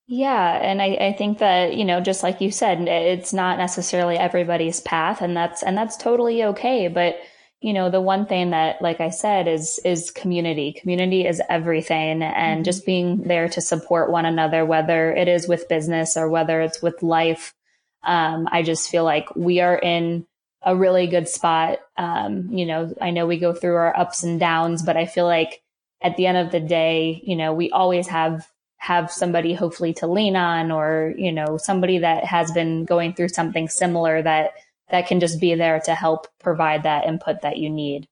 Yeah. 0.07 0.59
And 0.61 0.83
I, 0.83 0.97
I 1.01 1.13
think 1.13 1.39
that, 1.39 1.75
you 1.77 1.85
know, 1.85 2.01
just 2.01 2.23
like 2.23 2.41
you 2.41 2.51
said, 2.51 2.87
it's 2.89 3.33
not 3.33 3.57
necessarily 3.57 4.17
everybody's 4.17 4.81
path 4.81 5.23
and 5.23 5.35
that's, 5.37 5.63
and 5.63 5.77
that's 5.77 5.97
totally 5.97 6.45
okay. 6.45 6.89
But, 6.89 7.17
you 7.63 7.73
know, 7.73 7.89
the 7.89 8.03
one 8.03 8.27
thing 8.27 8.51
that, 8.51 8.83
like 8.83 9.01
I 9.01 9.09
said, 9.09 9.49
is, 9.49 9.81
is 9.83 10.11
community. 10.11 10.75
Community 10.79 11.27
is 11.27 11.41
everything 11.49 12.23
and 12.23 12.59
mm-hmm. 12.59 12.63
just 12.65 12.85
being 12.85 13.23
there 13.23 13.49
to 13.49 13.63
support 13.63 14.11
one 14.11 14.27
another, 14.27 14.67
whether 14.67 15.11
it 15.11 15.27
is 15.27 15.49
with 15.49 15.71
business 15.71 16.19
or 16.19 16.29
whether 16.29 16.61
it's 16.61 16.83
with 16.83 17.03
life. 17.03 17.55
Um, 18.03 18.47
I 18.53 18.63
just 18.63 18.91
feel 18.91 19.05
like 19.05 19.35
we 19.35 19.61
are 19.61 19.79
in 19.79 20.27
a 20.61 20.77
really 20.77 21.07
good 21.07 21.29
spot. 21.29 21.79
Um, 21.97 22.51
you 22.51 22.67
know, 22.67 22.95
I 23.01 23.11
know 23.11 23.27
we 23.27 23.39
go 23.39 23.55
through 23.55 23.77
our 23.77 23.97
ups 23.99 24.23
and 24.23 24.39
downs, 24.39 24.83
but 24.83 24.99
I 24.99 25.07
feel 25.07 25.25
like 25.25 25.63
at 26.03 26.19
the 26.19 26.27
end 26.27 26.37
of 26.37 26.53
the 26.53 26.61
day, 26.61 27.23
you 27.25 27.37
know, 27.37 27.55
we 27.55 27.71
always 27.71 28.09
have 28.09 28.47
have 28.85 29.11
somebody 29.11 29.55
hopefully 29.55 29.95
to 29.95 30.07
lean 30.07 30.37
on 30.37 30.71
or, 30.71 31.15
you 31.17 31.33
know, 31.33 31.57
somebody 31.57 31.99
that 31.99 32.23
has 32.23 32.53
been 32.53 32.85
going 32.85 33.15
through 33.15 33.29
something 33.29 33.67
similar 33.67 34.21
that 34.21 34.53
that 34.91 35.07
can 35.07 35.21
just 35.21 35.41
be 35.41 35.55
there 35.55 35.81
to 35.81 35.95
help 35.95 36.27
provide 36.39 36.83
that 36.83 37.07
input 37.07 37.41
that 37.41 37.57
you 37.57 37.71
need. 37.71 38.07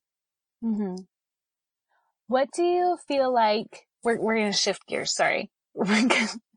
Mm-hmm. 0.64 1.02
What 2.28 2.48
do 2.56 2.62
you 2.62 2.96
feel 3.06 3.30
like? 3.30 3.86
We're, 4.02 4.18
we're 4.18 4.36
going 4.36 4.50
to 4.50 4.56
shift 4.56 4.86
gears. 4.86 5.14
Sorry. 5.14 5.50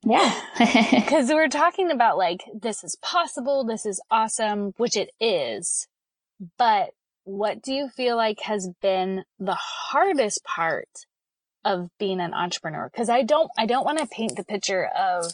yeah. 0.06 0.42
Because 0.92 1.28
we're 1.30 1.50
talking 1.50 1.92
about 1.92 2.18
like, 2.18 2.46
this 2.54 2.86
is 2.86 2.96
possible. 3.02 3.66
This 3.66 3.86
is 3.86 4.02
awesome, 4.10 4.74
which 4.78 4.96
it 4.96 5.10
is. 5.20 5.88
But 6.58 6.92
what 7.26 7.62
do 7.62 7.74
you 7.74 7.90
feel 7.90 8.16
like 8.16 8.40
has 8.44 8.70
been 8.82 9.26
the 9.40 9.58
hardest 9.60 10.42
part 10.46 10.88
of 11.66 11.90
being 12.00 12.22
an 12.22 12.34
entrepreneur? 12.34 12.90
Cause 12.96 13.10
I 13.10 13.24
don't, 13.24 13.50
I 13.58 13.66
don't 13.66 13.84
want 13.84 14.00
to 14.00 14.08
paint 14.08 14.38
the 14.38 14.46
picture 14.46 14.86
of 14.86 15.26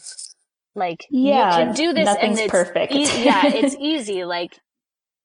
like, 0.74 1.06
yeah, 1.10 1.58
you 1.58 1.64
can 1.66 1.74
do 1.74 1.92
this 1.92 2.08
and 2.20 2.38
it's 2.38 2.50
perfect. 2.50 2.92
E- 2.92 3.24
yeah, 3.24 3.46
it's 3.46 3.76
easy. 3.80 4.24
Like 4.24 4.58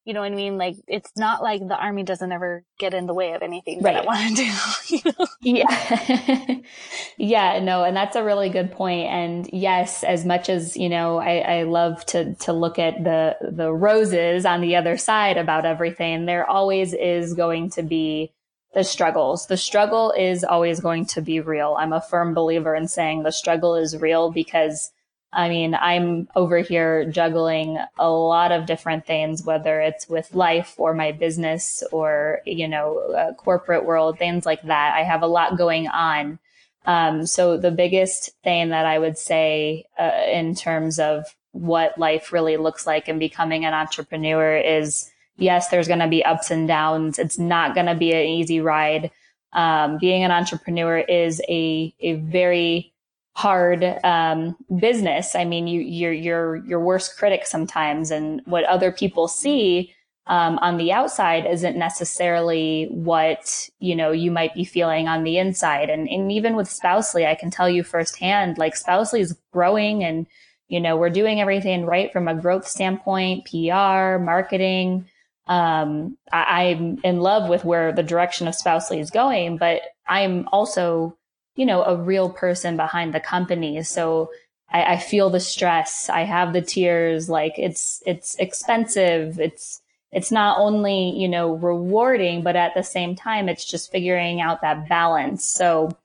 you 0.07 0.13
know 0.13 0.21
what 0.21 0.31
I 0.31 0.35
mean? 0.35 0.57
Like, 0.57 0.77
it's 0.87 1.11
not 1.17 1.43
like 1.43 1.67
the 1.67 1.75
army 1.75 2.03
doesn't 2.03 2.31
ever 2.31 2.63
get 2.79 2.93
in 2.93 3.07
the 3.07 3.13
way 3.13 3.33
of 3.33 3.41
anything 3.41 3.81
right. 3.81 3.93
that 3.93 4.03
I 4.03 4.05
want 4.05 4.37
to 4.37 4.43
do. 4.45 4.51
You 4.87 5.01
know? 5.03 5.27
Yeah. 5.41 6.59
yeah, 7.17 7.59
no, 7.59 7.83
and 7.83 7.95
that's 7.95 8.15
a 8.15 8.23
really 8.23 8.47
good 8.47 8.71
point. 8.71 9.07
And 9.07 9.49
yes, 9.51 10.05
as 10.05 10.23
much 10.23 10.47
as, 10.47 10.77
you 10.77 10.87
know, 10.87 11.17
I, 11.17 11.39
I 11.39 11.63
love 11.63 12.05
to, 12.07 12.35
to 12.35 12.53
look 12.53 12.79
at 12.79 13.03
the, 13.03 13.35
the 13.41 13.69
roses 13.69 14.45
on 14.45 14.61
the 14.61 14.77
other 14.77 14.95
side 14.95 15.35
about 15.35 15.65
everything, 15.65 16.25
there 16.25 16.49
always 16.49 16.93
is 16.93 17.33
going 17.33 17.71
to 17.71 17.83
be 17.83 18.31
the 18.77 18.83
struggles. 18.83 19.47
The 19.47 19.57
struggle 19.57 20.13
is 20.15 20.43
always 20.43 20.79
going 20.79 21.07
to 21.07 21.21
be 21.23 21.39
real. 21.39 21.75
I'm 21.79 21.93
a 21.93 21.99
firm 21.99 22.35
believer 22.35 22.75
in 22.75 22.87
saying 22.87 23.23
the 23.23 23.31
struggle 23.31 23.73
is 23.75 23.97
real 23.97 24.29
because 24.29 24.91
I 25.33 25.49
mean, 25.49 25.73
I'm 25.73 26.29
over 26.35 26.59
here 26.59 27.09
juggling 27.09 27.79
a 27.97 28.09
lot 28.09 28.51
of 28.51 28.67
different 28.67 29.07
things, 29.07 29.43
whether 29.43 29.81
it's 29.81 30.07
with 30.07 30.35
life 30.35 30.75
or 30.77 30.93
my 30.93 31.11
business 31.11 31.83
or, 31.91 32.41
you 32.45 32.67
know, 32.67 33.33
corporate 33.37 33.83
world, 33.83 34.19
things 34.19 34.45
like 34.45 34.61
that. 34.61 34.93
I 34.95 35.03
have 35.03 35.23
a 35.23 35.27
lot 35.27 35.57
going 35.57 35.87
on. 35.87 36.37
Um, 36.85 37.25
so 37.25 37.57
the 37.57 37.71
biggest 37.71 38.29
thing 38.43 38.69
that 38.69 38.85
I 38.85 38.99
would 38.99 39.17
say 39.17 39.85
uh, 39.99 40.21
in 40.31 40.53
terms 40.53 40.99
of 40.99 41.25
what 41.51 41.97
life 41.97 42.31
really 42.31 42.57
looks 42.57 42.85
like 42.85 43.07
and 43.07 43.19
becoming 43.19 43.65
an 43.65 43.73
entrepreneur 43.73 44.55
is 44.55 45.11
yes, 45.37 45.69
there's 45.69 45.87
going 45.87 45.99
to 45.99 46.07
be 46.07 46.25
ups 46.25 46.51
and 46.51 46.67
downs. 46.67 47.19
It's 47.19 47.39
not 47.39 47.73
going 47.73 47.87
to 47.87 47.95
be 47.95 48.11
an 48.11 48.25
easy 48.25 48.59
ride. 48.59 49.11
Um, 49.53 49.97
being 49.99 50.23
an 50.23 50.31
entrepreneur 50.31 50.99
is 50.99 51.41
a, 51.47 51.93
a 51.99 52.13
very 52.15 52.93
hard 53.37 53.83
um, 54.03 54.57
business. 54.79 55.35
I 55.35 55.45
mean, 55.45 55.67
you, 55.67 55.79
you're 55.79 56.11
your 56.11 56.55
your 56.65 56.79
worst 56.79 57.17
critic 57.17 57.45
sometimes, 57.45 58.11
and 58.11 58.41
what 58.45 58.65
other 58.65 58.91
people 58.91 59.27
see 59.27 59.93
um, 60.25 60.57
on 60.57 60.77
the 60.77 60.91
outside 60.91 61.45
isn't 61.45 61.77
necessarily 61.77 62.87
what 62.89 63.69
you 63.79 63.95
know 63.95 64.11
you 64.11 64.31
might 64.31 64.55
be 64.55 64.65
feeling 64.65 65.07
on 65.07 65.23
the 65.23 65.37
inside. 65.37 65.89
And 65.89 66.09
and 66.09 66.31
even 66.31 66.55
with 66.55 66.67
Spousely, 66.67 67.27
I 67.27 67.35
can 67.35 67.51
tell 67.51 67.69
you 67.69 67.83
firsthand, 67.83 68.57
like 68.57 68.75
Spousely 68.75 69.21
is 69.21 69.37
growing, 69.53 70.03
and 70.03 70.25
you 70.67 70.79
know 70.79 70.97
we're 70.97 71.09
doing 71.11 71.39
everything 71.39 71.85
right 71.85 72.11
from 72.11 72.27
a 72.27 72.35
growth 72.35 72.67
standpoint, 72.67 73.45
PR, 73.45 74.17
marketing. 74.17 75.07
Um, 75.47 76.17
I, 76.31 76.69
I'm 76.71 76.99
in 77.03 77.21
love 77.21 77.49
with 77.49 77.65
where 77.65 77.91
the 77.91 78.03
direction 78.03 78.47
of 78.47 78.55
Spousely 78.55 78.99
is 78.99 79.11
going, 79.11 79.57
but 79.57 79.81
I'm 80.07 80.47
also 80.51 81.17
you 81.57 81.65
know, 81.65 81.83
a 81.83 81.97
real 81.97 82.29
person 82.29 82.77
behind 82.77 83.13
the 83.13 83.19
company. 83.19 83.83
So 83.83 84.29
I, 84.69 84.93
I 84.93 84.97
feel 84.97 85.29
the 85.29 85.39
stress. 85.39 86.09
I 86.09 86.21
have 86.21 86.53
the 86.53 86.61
tears. 86.61 87.29
Like 87.29 87.53
it's, 87.57 88.01
it's 88.05 88.35
expensive. 88.35 89.39
It's, 89.39 89.81
it's 90.11 90.31
not 90.31 90.59
only, 90.59 91.09
you 91.17 91.27
know, 91.27 91.55
rewarding, 91.55 92.43
but 92.43 92.55
at 92.55 92.73
the 92.75 92.83
same 92.83 93.15
time, 93.15 93.49
it's 93.49 93.65
just 93.65 93.91
figuring 93.91 94.39
out 94.39 94.61
that 94.61 94.87
balance. 94.87 95.43
So, 95.43 95.97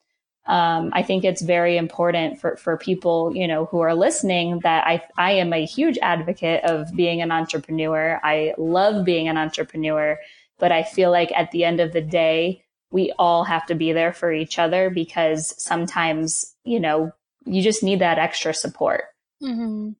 um, 0.46 0.90
I 0.92 1.02
think 1.02 1.24
it's 1.24 1.40
very 1.40 1.76
important 1.76 2.40
for, 2.40 2.56
for 2.56 2.76
people, 2.76 3.32
you 3.34 3.46
know, 3.46 3.66
who 3.66 3.80
are 3.80 3.94
listening 3.94 4.58
that 4.60 4.84
I, 4.86 5.02
I 5.16 5.32
am 5.32 5.52
a 5.52 5.64
huge 5.64 5.98
advocate 6.02 6.64
of 6.64 6.94
being 6.96 7.22
an 7.22 7.30
entrepreneur. 7.30 8.20
I 8.24 8.54
love 8.58 9.04
being 9.04 9.28
an 9.28 9.36
entrepreneur, 9.36 10.18
but 10.58 10.72
I 10.72 10.82
feel 10.82 11.12
like 11.12 11.30
at 11.32 11.52
the 11.52 11.64
end 11.64 11.78
of 11.78 11.92
the 11.92 12.00
day, 12.00 12.64
we 12.90 13.12
all 13.18 13.44
have 13.44 13.66
to 13.66 13.76
be 13.76 13.92
there 13.92 14.12
for 14.12 14.32
each 14.32 14.58
other 14.58 14.90
because 14.90 15.54
sometimes, 15.62 16.54
you 16.64 16.80
know, 16.80 17.12
you 17.44 17.62
just 17.62 17.82
need 17.82 18.00
that 18.00 18.18
extra 18.18 18.52
support. 18.52 19.04
Mm-hmm. 19.42 19.90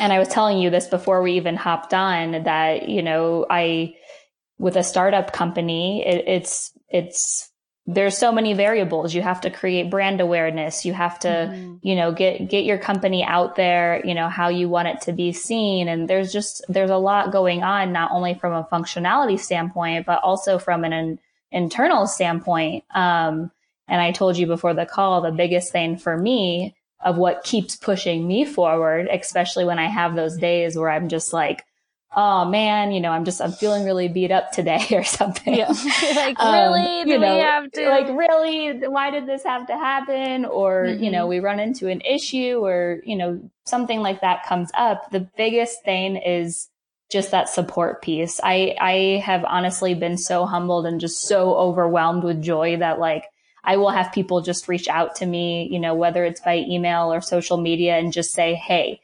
And 0.00 0.12
I 0.12 0.18
was 0.18 0.28
telling 0.28 0.58
you 0.58 0.68
this 0.68 0.86
before 0.86 1.22
we 1.22 1.34
even 1.34 1.56
hopped 1.56 1.94
on 1.94 2.42
that, 2.42 2.88
you 2.88 3.02
know, 3.02 3.46
I, 3.48 3.94
with 4.58 4.76
a 4.76 4.82
startup 4.82 5.32
company, 5.32 6.04
it, 6.04 6.24
it's, 6.26 6.72
it's, 6.88 7.50
there's 7.88 8.16
so 8.16 8.30
many 8.30 8.52
variables. 8.52 9.14
You 9.14 9.22
have 9.22 9.40
to 9.40 9.50
create 9.50 9.90
brand 9.90 10.20
awareness. 10.20 10.84
You 10.84 10.92
have 10.92 11.18
to, 11.20 11.28
mm-hmm. 11.28 11.76
you 11.82 11.96
know, 11.96 12.12
get, 12.12 12.48
get 12.48 12.64
your 12.64 12.78
company 12.78 13.24
out 13.24 13.56
there, 13.56 14.00
you 14.04 14.14
know, 14.14 14.28
how 14.28 14.48
you 14.48 14.68
want 14.68 14.88
it 14.88 15.00
to 15.02 15.12
be 15.12 15.32
seen. 15.32 15.88
And 15.88 16.08
there's 16.08 16.32
just, 16.32 16.62
there's 16.68 16.90
a 16.90 16.96
lot 16.96 17.32
going 17.32 17.62
on, 17.62 17.92
not 17.92 18.12
only 18.12 18.34
from 18.34 18.52
a 18.52 18.68
functionality 18.70 19.40
standpoint, 19.40 20.06
but 20.06 20.22
also 20.22 20.58
from 20.58 20.84
an, 20.84 21.18
internal 21.50 22.06
standpoint. 22.06 22.84
Um, 22.94 23.50
and 23.86 24.00
I 24.00 24.12
told 24.12 24.36
you 24.36 24.46
before 24.46 24.74
the 24.74 24.86
call, 24.86 25.20
the 25.20 25.32
biggest 25.32 25.72
thing 25.72 25.96
for 25.96 26.16
me 26.16 26.74
of 27.00 27.16
what 27.16 27.44
keeps 27.44 27.76
pushing 27.76 28.26
me 28.26 28.44
forward, 28.44 29.08
especially 29.10 29.64
when 29.64 29.78
I 29.78 29.86
have 29.86 30.14
those 30.14 30.36
days 30.36 30.76
where 30.76 30.90
I'm 30.90 31.08
just 31.08 31.32
like, 31.32 31.64
oh 32.20 32.44
man, 32.44 32.90
you 32.90 33.00
know, 33.00 33.12
I'm 33.12 33.24
just, 33.24 33.40
I'm 33.40 33.52
feeling 33.52 33.84
really 33.84 34.08
beat 34.08 34.32
up 34.32 34.50
today 34.50 34.84
or 34.92 35.04
something. 35.04 35.54
Yeah. 35.54 35.68
like, 36.16 36.38
um, 36.40 36.52
really? 36.52 37.10
You 37.10 37.18
know, 37.18 37.34
we 37.34 37.40
have 37.40 37.70
to? 37.70 37.88
Like, 37.88 38.08
really? 38.08 38.88
Why 38.88 39.12
did 39.12 39.26
this 39.26 39.44
have 39.44 39.68
to 39.68 39.74
happen? 39.74 40.44
Or, 40.44 40.84
mm-hmm. 40.84 41.04
you 41.04 41.12
know, 41.12 41.20
mm-hmm. 41.20 41.28
we 41.28 41.38
run 41.38 41.60
into 41.60 41.86
an 41.86 42.00
issue 42.00 42.58
or, 42.64 43.00
you 43.04 43.16
know, 43.16 43.48
something 43.66 44.00
like 44.00 44.22
that 44.22 44.44
comes 44.44 44.68
up. 44.74 45.12
The 45.12 45.28
biggest 45.36 45.84
thing 45.84 46.16
is 46.16 46.68
just 47.08 47.30
that 47.30 47.48
support 47.48 48.02
piece. 48.02 48.40
I, 48.42 48.74
I 48.80 49.22
have 49.24 49.44
honestly 49.44 49.94
been 49.94 50.18
so 50.18 50.44
humbled 50.44 50.86
and 50.86 51.00
just 51.00 51.22
so 51.22 51.54
overwhelmed 51.54 52.24
with 52.24 52.42
joy 52.42 52.78
that 52.78 52.98
like, 52.98 53.26
I 53.62 53.76
will 53.76 53.90
have 53.90 54.12
people 54.12 54.40
just 54.40 54.66
reach 54.66 54.88
out 54.88 55.16
to 55.16 55.26
me, 55.26 55.68
you 55.70 55.78
know, 55.78 55.94
whether 55.94 56.24
it's 56.24 56.40
by 56.40 56.56
email 56.56 57.12
or 57.12 57.20
social 57.20 57.58
media 57.58 57.96
and 57.96 58.12
just 58.12 58.32
say, 58.32 58.54
Hey, 58.54 59.00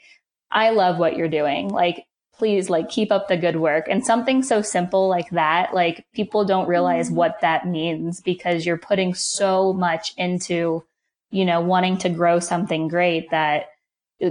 I 0.50 0.71
love 0.71 0.99
what 0.99 1.16
you're 1.16 1.28
doing. 1.28 1.68
Like, 1.68 2.06
please 2.37 2.69
like 2.69 2.88
keep 2.88 3.12
up 3.12 3.29
the 3.29 3.37
good 3.37 3.57
work. 3.57 3.87
And 3.88 4.05
something 4.05 4.43
so 4.43 4.62
simple 4.62 5.09
like 5.09 5.31
that, 5.31 5.75
like 5.75 6.05
people 6.14 6.45
don't 6.45 6.69
realize 6.69 7.07
mm-hmm. 7.07 7.17
what 7.17 7.41
that 7.41 7.67
means 7.67 8.21
because 8.21 8.67
you're 8.67 8.76
putting 8.76 9.14
so 9.14 9.73
much 9.73 10.14
into, 10.17 10.85
you 11.31 11.45
know, 11.45 11.61
wanting 11.61 11.99
to 11.99 12.09
grow 12.09 12.41
something 12.41 12.88
great 12.88 13.31
that 13.31 13.67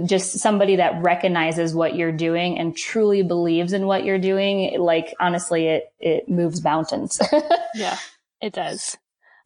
just 0.06 0.38
somebody 0.38 0.76
that 0.76 1.02
recognizes 1.02 1.74
what 1.74 1.94
you're 1.94 2.12
doing 2.12 2.58
and 2.58 2.76
truly 2.76 3.22
believes 3.22 3.72
in 3.72 3.86
what 3.86 4.04
you're 4.04 4.18
doing, 4.18 4.80
like 4.80 5.14
honestly, 5.20 5.66
it 5.68 5.92
it 6.00 6.28
moves 6.28 6.64
mountains. 6.64 7.20
yeah, 7.74 7.98
it 8.40 8.52
does. 8.52 8.96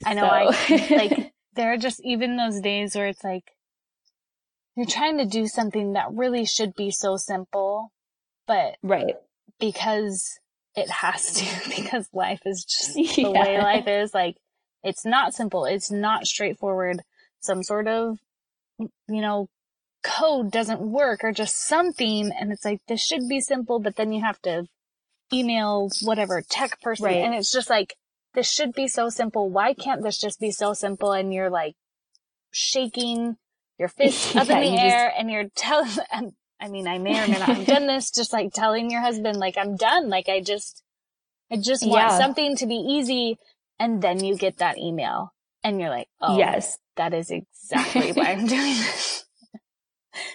I 0.05 0.15
know. 0.15 0.51
So. 0.53 0.75
I 0.75 0.87
like 0.91 1.33
there 1.55 1.73
are 1.73 1.77
just 1.77 2.01
even 2.05 2.37
those 2.37 2.61
days 2.61 2.95
where 2.95 3.09
it's 3.09 3.25
like 3.25 3.45
you're 4.77 4.87
trying 4.87 5.19
to 5.19 5.27
do 5.27 5.47
something 5.49 5.95
that 5.95 6.07
really 6.13 6.45
should 6.45 6.75
be 6.75 6.91
so 6.91 7.17
simple, 7.17 7.93
but 8.49 8.75
right 8.83 9.15
because 9.61 10.41
it 10.75 10.91
has 10.91 11.35
to 11.35 11.71
because 11.77 12.09
life 12.13 12.41
is 12.45 12.65
just 12.65 12.95
the 13.17 13.23
yeah. 13.23 13.29
way 13.29 13.59
life 13.59 13.87
is. 13.87 14.13
Like 14.13 14.37
it's 14.83 15.05
not 15.05 15.35
simple. 15.35 15.65
It's 15.65 15.91
not 15.91 16.27
straightforward. 16.27 17.03
Some 17.41 17.63
sort 17.63 17.87
of 17.87 18.19
you 18.81 19.21
know 19.21 19.49
code 20.03 20.51
doesn't 20.51 20.81
work 20.81 21.25
or 21.25 21.33
just 21.33 21.67
something. 21.67 22.31
And 22.39 22.53
it's 22.53 22.65
like, 22.65 22.81
this 22.89 23.05
should 23.05 23.29
be 23.29 23.41
simple, 23.41 23.81
but 23.81 23.97
then 23.97 24.13
you 24.13 24.23
have 24.23 24.41
to 24.43 24.67
email 25.33 25.91
whatever 26.03 26.43
tech 26.49 26.81
person. 26.81 27.07
Right. 27.07 27.17
And 27.17 27.35
it's 27.35 27.53
just 27.53 27.71
like, 27.71 27.95
this 28.35 28.51
should 28.51 28.73
be 28.73 28.89
so 28.89 29.09
simple. 29.09 29.51
Why 29.51 29.75
can't 29.75 30.03
this 30.03 30.19
just 30.19 30.41
be 30.41 30.51
so 30.51 30.73
simple? 30.73 31.13
And 31.13 31.33
you're 31.33 31.51
like 31.51 31.75
shaking 32.51 33.37
your 33.79 33.89
fist 33.89 34.37
up 34.37 34.49
in 34.49 34.61
the 34.61 34.81
air 34.81 35.09
just... 35.09 35.21
and 35.21 35.31
you're 35.31 35.49
telling, 35.55 35.91
I 36.61 36.69
mean, 36.69 36.89
I 36.89 36.99
may 36.99 37.23
or 37.23 37.29
may 37.29 37.39
not 37.39 37.49
have 37.49 37.67
done 37.67 37.87
this, 37.87 38.11
just 38.15 38.33
like 38.33 38.53
telling 38.53 38.91
your 38.91 39.01
husband, 39.01 39.39
like, 39.39 39.57
I'm 39.57 39.77
done. 39.77 40.09
Like, 40.09 40.29
I 40.29 40.41
just, 40.41 40.83
I 41.51 41.57
just 41.57 41.87
want 41.87 42.11
yeah. 42.11 42.19
something 42.19 42.57
to 42.57 42.67
be 42.67 42.75
easy. 42.75 43.39
And 43.79 44.03
then 44.03 44.25
you 44.25 44.37
get 44.37 44.59
that 44.59 44.79
email 44.79 45.33
and 45.63 45.81
you're 45.81 45.91
like, 45.91 46.09
oh, 46.21 46.37
yes, 46.37 46.79
that 46.97 47.15
is 47.15 47.31
exactly 47.31 48.13
why 48.13 48.33
I'm 48.33 48.47
doing 48.47 48.75
this. 48.75 49.25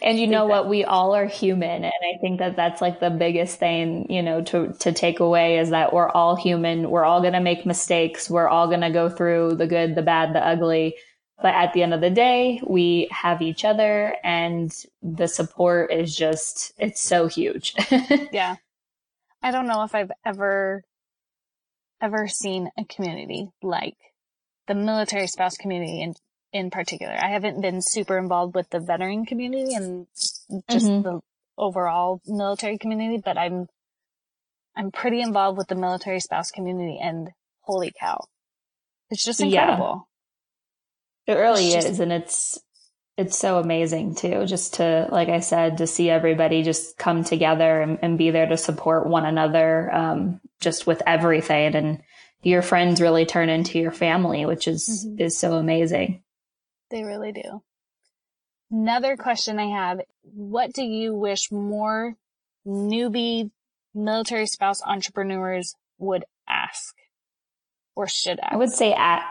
and 0.02 0.18
you 0.18 0.28
know 0.28 0.46
what? 0.46 0.70
We 0.70 0.86
all 0.86 1.14
are 1.14 1.26
human. 1.26 1.84
And 1.84 1.94
I 1.94 2.22
think 2.22 2.40
that 2.40 2.56
that's 2.56 2.82
like 2.82 3.02
the 3.02 3.10
biggest 3.10 3.60
thing, 3.60 4.08
you 4.10 4.24
know, 4.24 4.42
to, 4.44 4.72
to 4.80 4.94
take 4.94 5.20
away 5.20 5.58
is 5.58 5.72
that 5.72 5.92
we're 5.92 6.10
all 6.10 6.38
human. 6.38 6.90
We're 6.90 7.04
all 7.04 7.20
going 7.20 7.34
to 7.34 7.42
make 7.42 7.66
mistakes. 7.66 8.30
We're 8.30 8.48
all 8.48 8.68
going 8.68 8.82
to 8.82 8.92
go 8.92 9.10
through 9.10 9.56
the 9.56 9.68
good, 9.68 9.96
the 9.96 10.02
bad, 10.02 10.34
the 10.34 10.46
ugly. 10.46 10.96
But 11.42 11.56
at 11.56 11.74
the 11.74 11.84
end 11.84 11.94
of 11.94 12.02
the 12.02 12.10
day, 12.10 12.62
we 12.66 13.08
have 13.12 13.42
each 13.42 13.66
other 13.66 14.16
and 14.24 14.72
the 15.02 15.28
support 15.28 15.92
is 15.92 16.16
just, 16.16 16.74
it's 16.78 17.02
so 17.02 17.28
huge. 17.28 17.74
yeah. 18.32 18.56
I 19.42 19.52
don't 19.52 19.68
know 19.68 19.84
if 19.84 19.96
I've 19.96 20.12
ever, 20.26 20.84
ever 22.02 22.28
seen 22.28 22.70
a 22.78 22.86
community 22.86 23.50
like 23.62 23.98
the 24.68 24.76
military 24.76 25.28
spouse 25.28 25.58
community 25.58 26.02
in, 26.02 26.14
in 26.54 26.70
particular. 26.70 27.14
I 27.14 27.32
haven't 27.32 27.62
been 27.62 27.82
super 27.82 28.18
involved 28.18 28.56
with 28.56 28.70
the 28.70 28.80
veteran 28.80 29.26
community 29.26 29.74
and 29.74 30.08
just 30.14 30.48
mm-hmm. 30.50 31.02
the 31.02 31.20
overall 31.58 32.22
military 32.26 32.78
community, 32.78 33.22
but 33.24 33.38
I'm, 33.38 33.68
I'm 34.78 34.92
pretty 34.92 35.20
involved 35.22 35.58
with 35.58 35.68
the 35.68 35.76
military 35.76 36.20
spouse 36.20 36.52
community 36.52 37.00
and 37.02 37.30
holy 37.62 37.92
cow. 38.00 38.26
It's 39.10 39.26
just 39.26 39.42
incredible. 39.42 40.08
Yeah. 40.08 40.13
It 41.28 41.34
really 41.34 41.70
it's 41.70 41.86
is. 41.86 42.00
And 42.00 42.12
it's, 42.12 42.60
it's 43.18 43.38
so 43.38 43.60
amazing 43.60 44.16
too, 44.16 44.46
just 44.46 44.76
to, 44.76 45.08
like 45.12 45.30
I 45.30 45.40
said, 45.40 45.78
to 45.78 45.88
see 45.88 46.10
everybody 46.10 46.64
just 46.64 46.98
come 46.98 47.24
together 47.24 47.82
and, 47.82 48.00
and 48.02 48.18
be 48.18 48.32
there 48.32 48.48
to 48.48 48.58
support 48.58 49.08
one 49.08 49.26
another, 49.26 49.94
um, 49.94 50.42
just 50.60 50.88
with 50.88 51.02
everything. 51.06 51.76
And 51.76 52.02
your 52.42 52.62
friends 52.62 53.00
really 53.00 53.26
turn 53.26 53.50
into 53.50 53.80
your 53.80 53.92
family, 53.92 54.46
which 54.46 54.68
is, 54.68 55.06
mm-hmm. 55.08 55.22
is 55.22 55.38
so 55.38 55.54
amazing. 55.54 56.24
They 56.90 57.04
really 57.04 57.32
do. 57.32 57.64
Another 58.72 59.16
question 59.16 59.60
I 59.60 59.68
have, 59.68 60.02
what 60.24 60.74
do 60.74 60.84
you 60.84 61.14
wish 61.14 61.52
more 61.52 62.16
newbie 62.66 63.52
military 63.94 64.48
spouse 64.48 64.82
entrepreneurs 64.84 65.76
would 66.00 66.26
ask 66.50 66.96
or 67.96 68.08
should 68.08 68.40
ask? 68.40 68.54
I 68.54 68.58
would 68.58 68.72
say 68.72 68.94
at, 68.94 69.22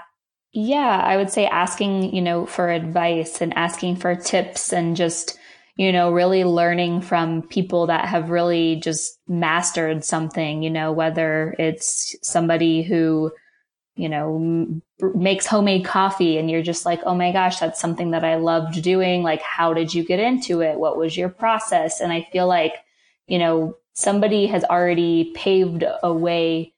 yeah, 0.53 1.01
I 1.03 1.17
would 1.17 1.31
say 1.31 1.47
asking, 1.47 2.15
you 2.15 2.21
know, 2.21 2.45
for 2.45 2.71
advice 2.71 3.41
and 3.41 3.55
asking 3.55 3.97
for 3.97 4.15
tips 4.15 4.73
and 4.73 4.97
just, 4.97 5.39
you 5.77 5.93
know, 5.93 6.13
really 6.13 6.45
learning 6.45 7.01
from 7.01 7.43
people 7.43 7.87
that 7.87 8.07
have 8.07 8.29
really 8.29 8.77
just 8.77 9.19
mastered 9.27 10.05
something, 10.05 10.63
you 10.63 10.71
know, 10.71 10.93
whether 10.93 11.55
it's 11.59 12.15
somebody 12.23 12.83
who, 12.83 13.33
you 13.95 14.11
know, 14.11 14.81
makes 15.15 15.47
homemade 15.47 15.87
coffee 15.87 16.37
and 16.37 16.51
you're 16.51 16.63
just 16.63 16.85
like, 16.85 17.01
oh 17.05 17.15
my 17.15 17.33
gosh, 17.33 17.59
that's 17.59 17.81
something 17.81 18.11
that 18.11 18.25
I 18.25 18.37
loved 18.37 18.83
doing. 18.83 19.23
Like, 19.23 19.43
how 19.43 19.73
did 19.73 19.95
you 19.95 20.05
get 20.05 20.21
into 20.21 20.61
it? 20.61 20.79
What 20.79 20.99
was 20.99 21.17
your 21.17 21.31
process? 21.31 22.01
And 22.01 22.13
I 22.13 22.29
feel 22.31 22.47
like, 22.47 22.75
you 23.27 23.39
know, 23.39 23.77
somebody 23.95 24.47
has 24.47 24.65
already 24.65 25.33
paved 25.35 25.85
a 26.03 26.13
way 26.13 26.72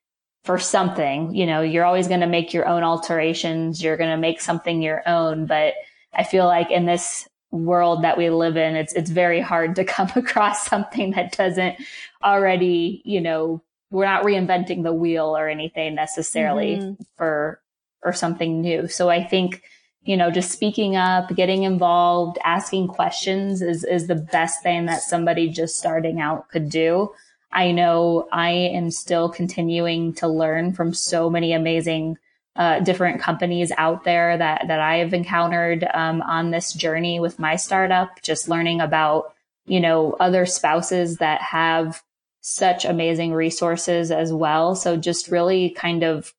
for 0.44 0.58
something. 0.58 1.34
You 1.34 1.46
know, 1.46 1.62
you're 1.62 1.84
always 1.84 2.06
going 2.06 2.20
to 2.20 2.26
make 2.26 2.52
your 2.52 2.68
own 2.68 2.82
alterations. 2.82 3.82
You're 3.82 3.96
going 3.96 4.10
to 4.10 4.16
make 4.16 4.40
something 4.40 4.82
your 4.82 5.02
own. 5.08 5.46
But 5.46 5.74
I 6.14 6.22
feel 6.22 6.44
like 6.44 6.70
in 6.70 6.86
this 6.86 7.26
world 7.50 8.04
that 8.04 8.18
we 8.18 8.30
live 8.30 8.56
in, 8.56 8.76
it's, 8.76 8.92
it's 8.92 9.10
very 9.10 9.40
hard 9.40 9.76
to 9.76 9.84
come 9.96 10.12
across 10.14 10.66
something 10.66 11.12
that 11.12 11.36
doesn't 11.36 11.76
already, 12.22 13.02
you 13.04 13.20
know, 13.20 13.62
we're 13.90 14.04
not 14.04 14.24
reinventing 14.24 14.82
the 14.82 14.92
wheel 14.92 15.36
or 15.36 15.48
anything 15.48 15.94
necessarily 15.94 16.76
mm-hmm. 16.76 17.02
for, 17.16 17.60
or 18.02 18.12
something 18.12 18.60
new. 18.60 18.86
So 18.88 19.08
I 19.08 19.24
think, 19.24 19.62
you 20.02 20.16
know, 20.16 20.30
just 20.30 20.50
speaking 20.50 20.96
up, 20.96 21.34
getting 21.34 21.62
involved, 21.62 22.38
asking 22.44 22.88
questions 22.88 23.62
is, 23.62 23.84
is 23.84 24.08
the 24.08 24.14
best 24.14 24.62
thing 24.62 24.86
that 24.86 25.00
somebody 25.00 25.48
just 25.48 25.78
starting 25.78 26.20
out 26.20 26.50
could 26.50 26.68
do. 26.68 27.12
I 27.54 27.70
know 27.70 28.28
I 28.32 28.50
am 28.50 28.90
still 28.90 29.28
continuing 29.28 30.14
to 30.14 30.28
learn 30.28 30.72
from 30.72 30.92
so 30.92 31.30
many 31.30 31.52
amazing 31.52 32.18
uh, 32.56 32.80
different 32.80 33.20
companies 33.20 33.72
out 33.76 34.04
there 34.04 34.36
that 34.36 34.66
that 34.68 34.80
I 34.80 34.96
have 34.96 35.14
encountered 35.14 35.86
um, 35.94 36.22
on 36.22 36.50
this 36.50 36.72
journey 36.72 37.20
with 37.20 37.38
my 37.38 37.56
startup. 37.56 38.20
Just 38.22 38.48
learning 38.48 38.80
about 38.80 39.34
you 39.66 39.80
know 39.80 40.16
other 40.20 40.46
spouses 40.46 41.18
that 41.18 41.40
have 41.40 42.02
such 42.40 42.84
amazing 42.84 43.32
resources 43.32 44.10
as 44.10 44.32
well. 44.32 44.74
So 44.74 44.96
just 44.96 45.28
really 45.30 45.70
kind 45.70 46.02
of 46.02 46.34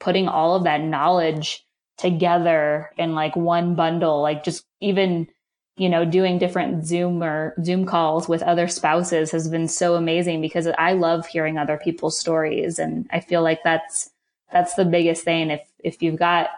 putting 0.00 0.26
all 0.26 0.56
of 0.56 0.64
that 0.64 0.80
knowledge 0.80 1.64
together 1.98 2.90
in 2.96 3.14
like 3.14 3.36
one 3.36 3.74
bundle, 3.74 4.22
like 4.22 4.42
just 4.44 4.64
even 4.80 5.28
you 5.76 5.88
know, 5.88 6.04
doing 6.04 6.38
different 6.38 6.86
Zoom 6.86 7.22
or 7.22 7.54
Zoom 7.62 7.84
calls 7.84 8.28
with 8.28 8.42
other 8.42 8.68
spouses 8.68 9.32
has 9.32 9.48
been 9.48 9.66
so 9.66 9.96
amazing 9.96 10.40
because 10.40 10.68
I 10.78 10.92
love 10.92 11.26
hearing 11.26 11.58
other 11.58 11.80
people's 11.82 12.18
stories. 12.18 12.78
And 12.78 13.08
I 13.10 13.20
feel 13.20 13.42
like 13.42 13.64
that's, 13.64 14.10
that's 14.52 14.74
the 14.74 14.84
biggest 14.84 15.24
thing. 15.24 15.50
If, 15.50 15.62
if 15.80 16.02
you've 16.02 16.18
got, 16.18 16.50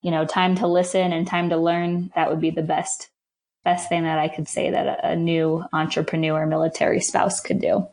you 0.00 0.10
know, 0.10 0.24
time 0.24 0.54
to 0.56 0.66
listen 0.66 1.12
and 1.12 1.26
time 1.26 1.50
to 1.50 1.58
learn, 1.58 2.10
that 2.14 2.30
would 2.30 2.40
be 2.40 2.50
the 2.50 2.62
best, 2.62 3.10
best 3.64 3.90
thing 3.90 4.04
that 4.04 4.18
I 4.18 4.28
could 4.28 4.48
say 4.48 4.70
that 4.70 4.86
a, 4.86 5.10
a 5.10 5.16
new 5.16 5.62
entrepreneur 5.72 6.46
military 6.46 7.00
spouse 7.00 7.40
could 7.40 7.60
do. 7.60 7.86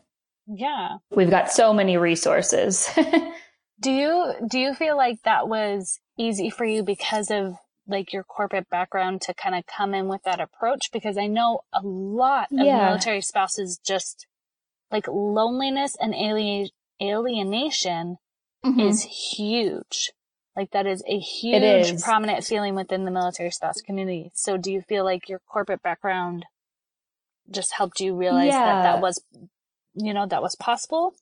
Yeah. 0.46 0.96
We've 1.10 1.30
got 1.30 1.52
so 1.52 1.74
many 1.74 1.98
resources. 1.98 2.88
do 3.80 3.90
you, 3.90 4.34
do 4.48 4.58
you 4.58 4.74
feel 4.74 4.96
like 4.96 5.22
that 5.24 5.48
was 5.48 6.00
easy 6.16 6.48
for 6.48 6.64
you 6.64 6.82
because 6.82 7.30
of 7.30 7.56
like 7.86 8.12
your 8.12 8.24
corporate 8.24 8.68
background 8.68 9.20
to 9.22 9.34
kind 9.34 9.54
of 9.54 9.64
come 9.66 9.94
in 9.94 10.08
with 10.08 10.22
that 10.24 10.40
approach 10.40 10.90
because 10.92 11.18
I 11.18 11.26
know 11.26 11.60
a 11.72 11.80
lot 11.82 12.48
of 12.52 12.64
yeah. 12.64 12.86
military 12.86 13.20
spouses 13.20 13.78
just 13.84 14.26
like 14.90 15.06
loneliness 15.08 15.96
and 16.00 16.14
alien, 16.14 16.68
alienation 17.02 18.16
mm-hmm. 18.64 18.80
is 18.80 19.02
huge. 19.36 20.12
Like 20.54 20.70
that 20.72 20.86
is 20.86 21.02
a 21.08 21.18
huge 21.18 21.92
is. 21.92 22.02
prominent 22.02 22.44
feeling 22.44 22.74
within 22.74 23.04
the 23.04 23.10
military 23.10 23.50
spouse 23.50 23.80
community. 23.80 24.30
So 24.34 24.56
do 24.56 24.70
you 24.70 24.82
feel 24.82 25.04
like 25.04 25.28
your 25.28 25.40
corporate 25.50 25.82
background 25.82 26.44
just 27.50 27.72
helped 27.72 28.00
you 28.00 28.14
realize 28.14 28.52
yeah. 28.52 28.64
that 28.64 28.82
that 28.82 29.00
was, 29.00 29.24
you 29.94 30.12
know, 30.12 30.26
that 30.26 30.42
was 30.42 30.54
possible? 30.56 31.14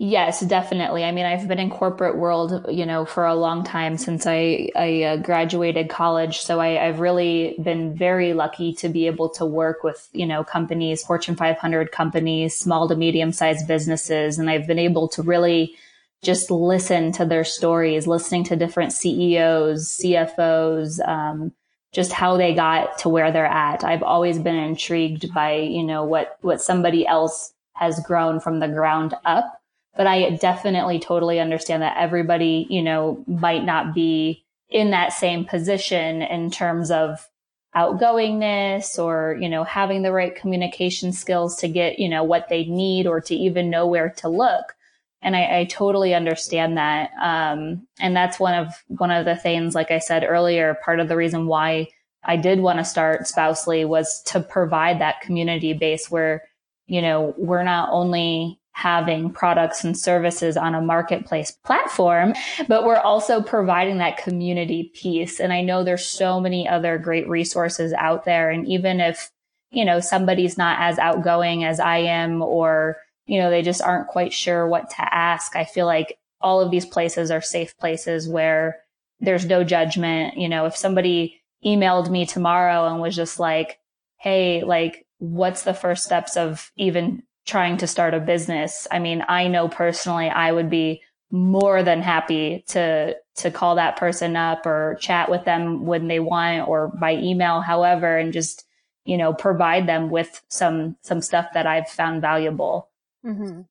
Yes, 0.00 0.42
definitely. 0.42 1.02
I 1.02 1.10
mean, 1.10 1.26
I've 1.26 1.48
been 1.48 1.58
in 1.58 1.70
corporate 1.70 2.16
world, 2.16 2.66
you 2.68 2.86
know, 2.86 3.04
for 3.04 3.26
a 3.26 3.34
long 3.34 3.64
time 3.64 3.96
since 3.98 4.28
I, 4.28 4.70
I 4.76 5.02
uh, 5.02 5.16
graduated 5.16 5.88
college. 5.88 6.38
So 6.38 6.60
I, 6.60 6.86
I've 6.86 7.00
really 7.00 7.56
been 7.60 7.96
very 7.96 8.32
lucky 8.32 8.72
to 8.74 8.88
be 8.88 9.08
able 9.08 9.28
to 9.30 9.44
work 9.44 9.82
with, 9.82 10.08
you 10.12 10.24
know, 10.24 10.44
companies, 10.44 11.02
Fortune 11.02 11.34
500 11.34 11.90
companies, 11.90 12.56
small 12.56 12.88
to 12.88 12.94
medium 12.94 13.32
sized 13.32 13.66
businesses. 13.66 14.38
And 14.38 14.48
I've 14.48 14.68
been 14.68 14.78
able 14.78 15.08
to 15.08 15.22
really 15.22 15.74
just 16.22 16.48
listen 16.48 17.10
to 17.12 17.24
their 17.24 17.44
stories, 17.44 18.06
listening 18.06 18.44
to 18.44 18.56
different 18.56 18.92
CEOs, 18.92 19.98
CFOs, 20.00 21.04
um, 21.08 21.52
just 21.90 22.12
how 22.12 22.36
they 22.36 22.54
got 22.54 22.98
to 22.98 23.08
where 23.08 23.32
they're 23.32 23.46
at. 23.46 23.82
I've 23.82 24.04
always 24.04 24.38
been 24.38 24.54
intrigued 24.54 25.34
by, 25.34 25.54
you 25.54 25.82
know, 25.82 26.04
what, 26.04 26.38
what 26.42 26.62
somebody 26.62 27.04
else 27.04 27.52
has 27.72 27.98
grown 27.98 28.38
from 28.38 28.60
the 28.60 28.68
ground 28.68 29.14
up 29.24 29.57
but 29.98 30.06
I 30.06 30.30
definitely 30.30 31.00
totally 31.00 31.40
understand 31.40 31.82
that 31.82 31.96
everybody, 31.98 32.68
you 32.70 32.82
know, 32.84 33.24
might 33.26 33.64
not 33.64 33.94
be 33.94 34.44
in 34.70 34.92
that 34.92 35.12
same 35.12 35.44
position 35.44 36.22
in 36.22 36.52
terms 36.52 36.92
of 36.92 37.28
outgoingness 37.74 38.96
or, 38.96 39.36
you 39.40 39.48
know, 39.48 39.64
having 39.64 40.02
the 40.02 40.12
right 40.12 40.36
communication 40.36 41.12
skills 41.12 41.56
to 41.56 41.68
get, 41.68 41.98
you 41.98 42.08
know, 42.08 42.22
what 42.22 42.48
they 42.48 42.64
need 42.66 43.08
or 43.08 43.20
to 43.22 43.34
even 43.34 43.70
know 43.70 43.88
where 43.88 44.10
to 44.18 44.28
look. 44.28 44.76
And 45.20 45.34
I, 45.34 45.58
I 45.58 45.64
totally 45.64 46.14
understand 46.14 46.76
that. 46.78 47.10
Um, 47.20 47.88
and 47.98 48.14
that's 48.14 48.38
one 48.38 48.54
of, 48.54 48.72
one 48.86 49.10
of 49.10 49.24
the 49.24 49.34
things, 49.34 49.74
like 49.74 49.90
I 49.90 49.98
said 49.98 50.22
earlier, 50.22 50.78
part 50.84 51.00
of 51.00 51.08
the 51.08 51.16
reason 51.16 51.48
why 51.48 51.88
I 52.22 52.36
did 52.36 52.60
want 52.60 52.78
to 52.78 52.84
start 52.84 53.26
Spousely 53.26 53.84
was 53.84 54.22
to 54.26 54.38
provide 54.38 55.00
that 55.00 55.22
community 55.22 55.72
base 55.72 56.08
where, 56.08 56.44
you 56.86 57.02
know, 57.02 57.34
we're 57.36 57.64
not 57.64 57.88
only 57.90 58.57
having 58.78 59.28
products 59.28 59.82
and 59.82 59.98
services 59.98 60.56
on 60.56 60.72
a 60.72 60.80
marketplace 60.80 61.50
platform, 61.50 62.32
but 62.68 62.84
we're 62.84 63.00
also 63.00 63.42
providing 63.42 63.98
that 63.98 64.16
community 64.16 64.92
piece. 64.94 65.40
And 65.40 65.52
I 65.52 65.62
know 65.62 65.82
there's 65.82 66.06
so 66.06 66.38
many 66.38 66.68
other 66.68 66.96
great 66.96 67.28
resources 67.28 67.92
out 67.94 68.24
there. 68.24 68.50
And 68.50 68.68
even 68.68 69.00
if, 69.00 69.32
you 69.72 69.84
know, 69.84 69.98
somebody's 69.98 70.56
not 70.56 70.78
as 70.78 70.96
outgoing 71.00 71.64
as 71.64 71.80
I 71.80 71.96
am, 71.96 72.40
or, 72.40 72.98
you 73.26 73.40
know, 73.40 73.50
they 73.50 73.62
just 73.62 73.82
aren't 73.82 74.06
quite 74.06 74.32
sure 74.32 74.68
what 74.68 74.90
to 74.90 75.12
ask, 75.12 75.56
I 75.56 75.64
feel 75.64 75.86
like 75.86 76.16
all 76.40 76.60
of 76.60 76.70
these 76.70 76.86
places 76.86 77.32
are 77.32 77.40
safe 77.40 77.76
places 77.78 78.28
where 78.28 78.76
there's 79.18 79.44
no 79.44 79.64
judgment. 79.64 80.36
You 80.36 80.48
know, 80.48 80.66
if 80.66 80.76
somebody 80.76 81.42
emailed 81.66 82.10
me 82.10 82.26
tomorrow 82.26 82.86
and 82.86 83.00
was 83.00 83.16
just 83.16 83.40
like, 83.40 83.80
Hey, 84.18 84.62
like, 84.62 85.04
what's 85.18 85.62
the 85.62 85.74
first 85.74 86.04
steps 86.04 86.36
of 86.36 86.70
even 86.76 87.24
trying 87.48 87.78
to 87.78 87.88
start 87.88 88.14
a 88.14 88.20
business. 88.20 88.86
I 88.92 89.00
mean, 89.00 89.24
I 89.26 89.48
know 89.48 89.68
personally 89.68 90.28
I 90.28 90.52
would 90.52 90.70
be 90.70 91.02
more 91.30 91.82
than 91.82 92.00
happy 92.00 92.64
to 92.68 93.16
to 93.36 93.50
call 93.50 93.74
that 93.76 93.96
person 93.96 94.36
up 94.36 94.66
or 94.66 94.96
chat 95.00 95.30
with 95.30 95.44
them 95.44 95.84
when 95.84 96.08
they 96.08 96.20
want 96.20 96.68
or 96.68 96.88
by 96.88 97.14
email 97.14 97.60
however 97.60 98.16
and 98.16 98.32
just 98.32 98.64
you 99.08 99.16
know, 99.16 99.32
provide 99.32 99.88
them 99.88 100.10
with 100.10 100.42
some, 100.48 100.94
some 101.00 101.22
stuff 101.22 101.46
that 101.54 101.66
I've 101.66 101.88
found 101.88 102.20
valuable. 102.20 102.90
Mm-hmm. 103.24 103.62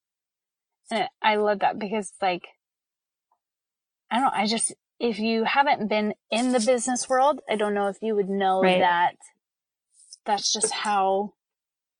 And 0.89 1.09
I 1.21 1.35
love 1.35 1.59
that 1.59 1.77
because 1.77 2.11
like, 2.19 2.47
I 4.09 4.15
don't 4.15 4.23
know, 4.23 4.31
I 4.33 4.47
just, 4.47 4.73
if 4.99 5.19
you 5.19 5.43
haven't 5.43 5.89
been 5.89 6.15
in 6.31 6.53
the 6.53 6.59
business 6.59 7.07
world, 7.07 7.39
I 7.47 7.55
don't 7.55 7.75
know 7.75 7.87
if 7.87 7.97
you 8.01 8.15
would 8.15 8.29
know 8.29 8.63
right. 8.63 8.79
that 8.79 9.13
that's 10.25 10.51
just 10.51 10.73
how 10.73 11.33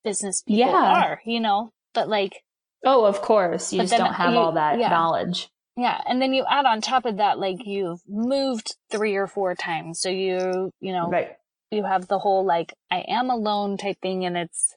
business 0.07 0.41
people 0.41 0.71
yeah. 0.71 1.03
are, 1.03 1.21
you 1.25 1.39
know, 1.39 1.71
but 1.93 2.07
like, 2.07 2.43
Oh, 2.85 3.05
of 3.05 3.21
course. 3.21 3.73
You 3.73 3.81
just 3.81 3.97
don't 3.97 4.13
have 4.13 4.33
you, 4.33 4.39
all 4.39 4.53
that 4.53 4.79
yeah. 4.79 4.89
knowledge. 4.89 5.49
Yeah. 5.75 5.99
And 6.07 6.21
then 6.21 6.33
you 6.33 6.45
add 6.49 6.65
on 6.65 6.81
top 6.81 7.05
of 7.05 7.17
that, 7.17 7.39
like 7.39 7.65
you've 7.65 8.01
moved 8.07 8.75
three 8.89 9.15
or 9.15 9.27
four 9.27 9.55
times. 9.55 9.99
So 9.99 10.09
you, 10.09 10.71
you 10.79 10.93
know, 10.93 11.09
right. 11.09 11.35
you 11.71 11.83
have 11.83 12.07
the 12.07 12.19
whole 12.19 12.45
like, 12.45 12.73
I 12.89 13.03
am 13.07 13.29
alone 13.29 13.77
type 13.77 13.97
thing. 14.01 14.25
And 14.25 14.37
it's, 14.37 14.75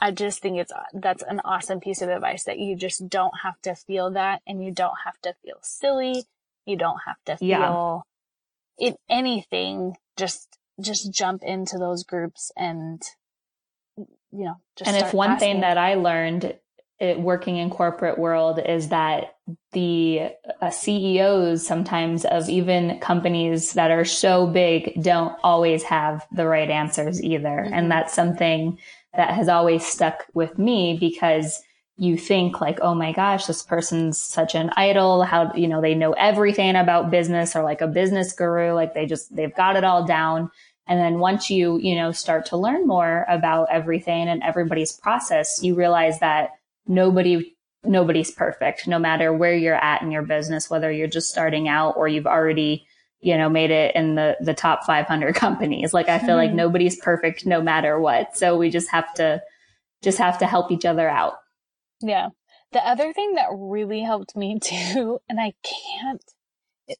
I 0.00 0.10
just 0.10 0.40
think 0.40 0.58
it's, 0.58 0.72
that's 0.92 1.22
an 1.22 1.40
awesome 1.44 1.80
piece 1.80 2.02
of 2.02 2.08
advice 2.08 2.44
that 2.44 2.58
you 2.58 2.76
just 2.76 3.08
don't 3.08 3.34
have 3.42 3.60
to 3.62 3.74
feel 3.74 4.10
that 4.12 4.42
and 4.46 4.64
you 4.64 4.70
don't 4.70 4.96
have 5.04 5.20
to 5.22 5.34
feel 5.44 5.58
silly. 5.62 6.24
You 6.64 6.76
don't 6.76 7.00
have 7.06 7.22
to 7.26 7.36
feel 7.36 8.04
yeah. 8.78 8.88
in 8.88 8.96
anything. 9.08 9.96
Just, 10.16 10.58
just 10.80 11.12
jump 11.12 11.42
into 11.42 11.78
those 11.78 12.02
groups 12.02 12.50
and 12.56 13.02
you 14.36 14.44
know, 14.44 14.56
and 14.84 14.96
if 14.96 15.14
one 15.14 15.32
asking. 15.32 15.54
thing 15.54 15.60
that 15.62 15.78
I 15.78 15.94
learned 15.94 16.54
it, 16.98 17.20
working 17.20 17.56
in 17.56 17.70
corporate 17.70 18.18
world 18.18 18.58
is 18.64 18.88
that 18.88 19.36
the 19.72 20.30
uh, 20.62 20.70
CEOs 20.70 21.66
sometimes 21.66 22.24
of 22.24 22.48
even 22.48 22.98
companies 23.00 23.74
that 23.74 23.90
are 23.90 24.04
so 24.04 24.46
big 24.46 25.02
don't 25.02 25.36
always 25.44 25.82
have 25.82 26.26
the 26.32 26.46
right 26.46 26.70
answers 26.70 27.22
either. 27.22 27.48
Mm-hmm. 27.64 27.74
And 27.74 27.90
that's 27.90 28.14
something 28.14 28.78
that 29.14 29.34
has 29.34 29.48
always 29.48 29.84
stuck 29.84 30.24
with 30.34 30.58
me 30.58 30.96
because 30.98 31.62
you 31.98 32.16
think 32.16 32.60
like, 32.60 32.78
oh 32.80 32.94
my 32.94 33.12
gosh, 33.12 33.46
this 33.46 33.62
person's 33.62 34.18
such 34.18 34.54
an 34.54 34.70
idol. 34.76 35.22
How, 35.22 35.52
you 35.54 35.68
know, 35.68 35.80
they 35.80 35.94
know 35.94 36.12
everything 36.12 36.76
about 36.76 37.10
business 37.10 37.56
or 37.56 37.62
like 37.62 37.80
a 37.80 37.86
business 37.86 38.32
guru. 38.32 38.72
Like 38.72 38.94
they 38.94 39.06
just, 39.06 39.34
they've 39.34 39.54
got 39.54 39.76
it 39.76 39.84
all 39.84 40.04
down. 40.04 40.50
And 40.86 41.00
then 41.00 41.18
once 41.18 41.50
you, 41.50 41.78
you 41.78 41.96
know, 41.96 42.12
start 42.12 42.46
to 42.46 42.56
learn 42.56 42.86
more 42.86 43.26
about 43.28 43.68
everything 43.70 44.28
and 44.28 44.42
everybody's 44.42 44.92
process, 44.92 45.60
you 45.62 45.74
realize 45.74 46.20
that 46.20 46.50
nobody, 46.86 47.56
nobody's 47.82 48.30
perfect, 48.30 48.86
no 48.86 48.98
matter 48.98 49.32
where 49.32 49.54
you're 49.54 49.74
at 49.74 50.02
in 50.02 50.10
your 50.10 50.22
business, 50.22 50.70
whether 50.70 50.90
you're 50.90 51.08
just 51.08 51.28
starting 51.28 51.68
out 51.68 51.96
or 51.96 52.06
you've 52.06 52.26
already, 52.26 52.86
you 53.20 53.36
know, 53.36 53.48
made 53.48 53.72
it 53.72 53.96
in 53.96 54.14
the, 54.14 54.36
the 54.40 54.54
top 54.54 54.84
500 54.84 55.34
companies. 55.36 55.92
Like 55.92 56.08
I 56.08 56.18
feel 56.18 56.28
mm-hmm. 56.28 56.36
like 56.36 56.52
nobody's 56.52 56.96
perfect 56.96 57.46
no 57.46 57.60
matter 57.60 57.98
what. 57.98 58.36
So 58.36 58.56
we 58.56 58.70
just 58.70 58.90
have 58.90 59.12
to, 59.14 59.42
just 60.02 60.18
have 60.18 60.38
to 60.38 60.46
help 60.46 60.70
each 60.70 60.84
other 60.84 61.08
out. 61.08 61.34
Yeah. 62.00 62.28
The 62.72 62.86
other 62.86 63.12
thing 63.12 63.34
that 63.34 63.48
really 63.50 64.02
helped 64.02 64.36
me 64.36 64.58
too, 64.62 65.18
and 65.28 65.40
I 65.40 65.54
can't, 65.64 66.22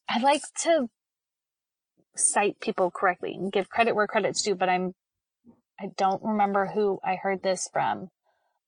I 0.09 0.19
like 0.19 0.43
to 0.63 0.89
cite 2.17 2.61
people 2.61 2.91
correctly 2.91 3.35
and 3.35 3.53
give 3.53 3.69
credit 3.69 3.95
where 3.95 4.07
credit's 4.07 4.43
due, 4.43 4.55
but 4.55 4.69
I'm, 4.69 4.95
I 5.81 5.89
don't 5.97 6.23
remember 6.23 6.67
who 6.67 6.99
I 7.05 7.17
heard 7.17 7.43
this 7.43 7.69
from, 7.73 8.09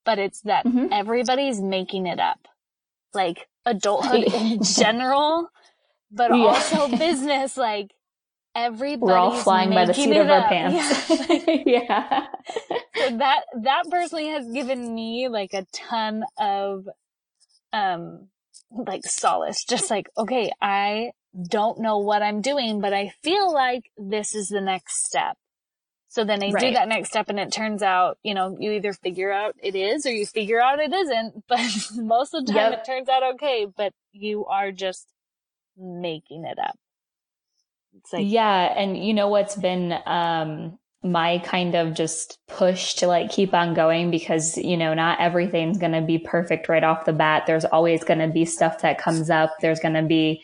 but 0.05 0.19
it's 0.19 0.41
that 0.43 0.65
mm-hmm. 0.65 0.87
everybody's 0.93 1.61
making 1.61 2.07
it 2.07 2.21
up. 2.21 2.49
Like 3.15 3.49
adulthood 3.65 4.25
in 4.35 4.63
general, 4.63 5.49
but 6.11 6.31
yeah. 6.31 6.45
also 6.45 6.97
business, 6.97 7.57
like 7.57 7.91
everybody's 8.55 9.01
We're 9.13 9.17
all 9.17 9.37
flying 9.37 9.71
by 9.71 9.87
the 9.87 9.95
seat 9.95 10.17
of 10.17 10.29
our 10.29 10.41
up. 10.41 10.49
pants. 10.49 11.11
Yeah. 11.31 11.63
yeah. 11.67 12.27
so 12.97 13.17
that, 13.19 13.41
that 13.63 13.85
personally 13.91 14.29
has 14.29 14.51
given 14.51 14.95
me 14.95 15.29
like 15.29 15.55
a 15.55 15.67
ton 15.73 16.25
of, 16.39 16.89
um, 17.73 18.29
like 18.71 19.05
solace, 19.05 19.65
just 19.65 19.91
like, 19.91 20.11
okay, 20.19 20.53
I 20.61 21.13
don't 21.41 21.81
know 21.81 21.99
what 21.99 22.23
I'm 22.23 22.41
doing, 22.41 22.81
but 22.81 22.93
I 22.93 23.13
feel 23.23 23.53
like 23.53 23.91
this 23.97 24.35
is 24.35 24.49
the 24.49 24.61
next 24.61 25.07
step. 25.07 25.37
So 26.11 26.25
then 26.25 26.43
I 26.43 26.51
right. 26.51 26.61
do 26.61 26.73
that 26.73 26.89
next 26.89 27.11
step 27.11 27.29
and 27.29 27.39
it 27.39 27.53
turns 27.53 27.83
out, 27.83 28.19
you 28.23 28.35
know, 28.35 28.57
you 28.59 28.73
either 28.73 28.95
figure 28.95 29.31
out 29.31 29.55
it 29.63 29.75
is 29.75 30.07
or 30.07 30.11
you 30.11 30.25
figure 30.25 30.61
out 30.61 30.81
it 30.81 30.93
isn't, 30.93 31.45
but 31.49 31.61
most 31.97 32.35
of 32.35 32.47
the 32.47 32.53
time 32.53 32.73
yep. 32.73 32.81
it 32.81 32.87
turns 32.87 33.09
out 33.09 33.35
okay, 33.35 33.67
but 33.77 33.93
you 34.13 34.47
are 34.47 34.73
just 34.73 35.07
making 35.77 36.45
it 36.45 36.59
up. 36.59 36.77
Like, 38.13 38.25
yeah. 38.27 38.73
And 38.77 38.97
you 38.97 39.13
know 39.13 39.29
what's 39.29 39.57
been, 39.57 39.95
um, 40.07 40.79
my 41.03 41.39
kind 41.39 41.75
of 41.75 41.95
just 41.95 42.39
push 42.49 42.95
to 42.95 43.07
like 43.07 43.31
keep 43.31 43.55
on 43.55 43.75
going 43.75 44.11
because, 44.11 44.57
you 44.57 44.77
know, 44.77 44.95
not 44.95 45.21
everything's 45.21 45.79
going 45.79 45.93
to 45.93 46.01
be 46.01 46.19
perfect 46.19 46.69
right 46.69 46.83
off 46.83 47.05
the 47.05 47.13
bat. 47.13 47.45
There's 47.47 47.65
always 47.65 48.03
going 48.03 48.19
to 48.19 48.29
be 48.29 48.45
stuff 48.45 48.81
that 48.81 48.99
comes 48.99 49.31
up. 49.31 49.55
There's 49.61 49.79
going 49.79 49.95
to 49.95 50.03
be, 50.03 50.43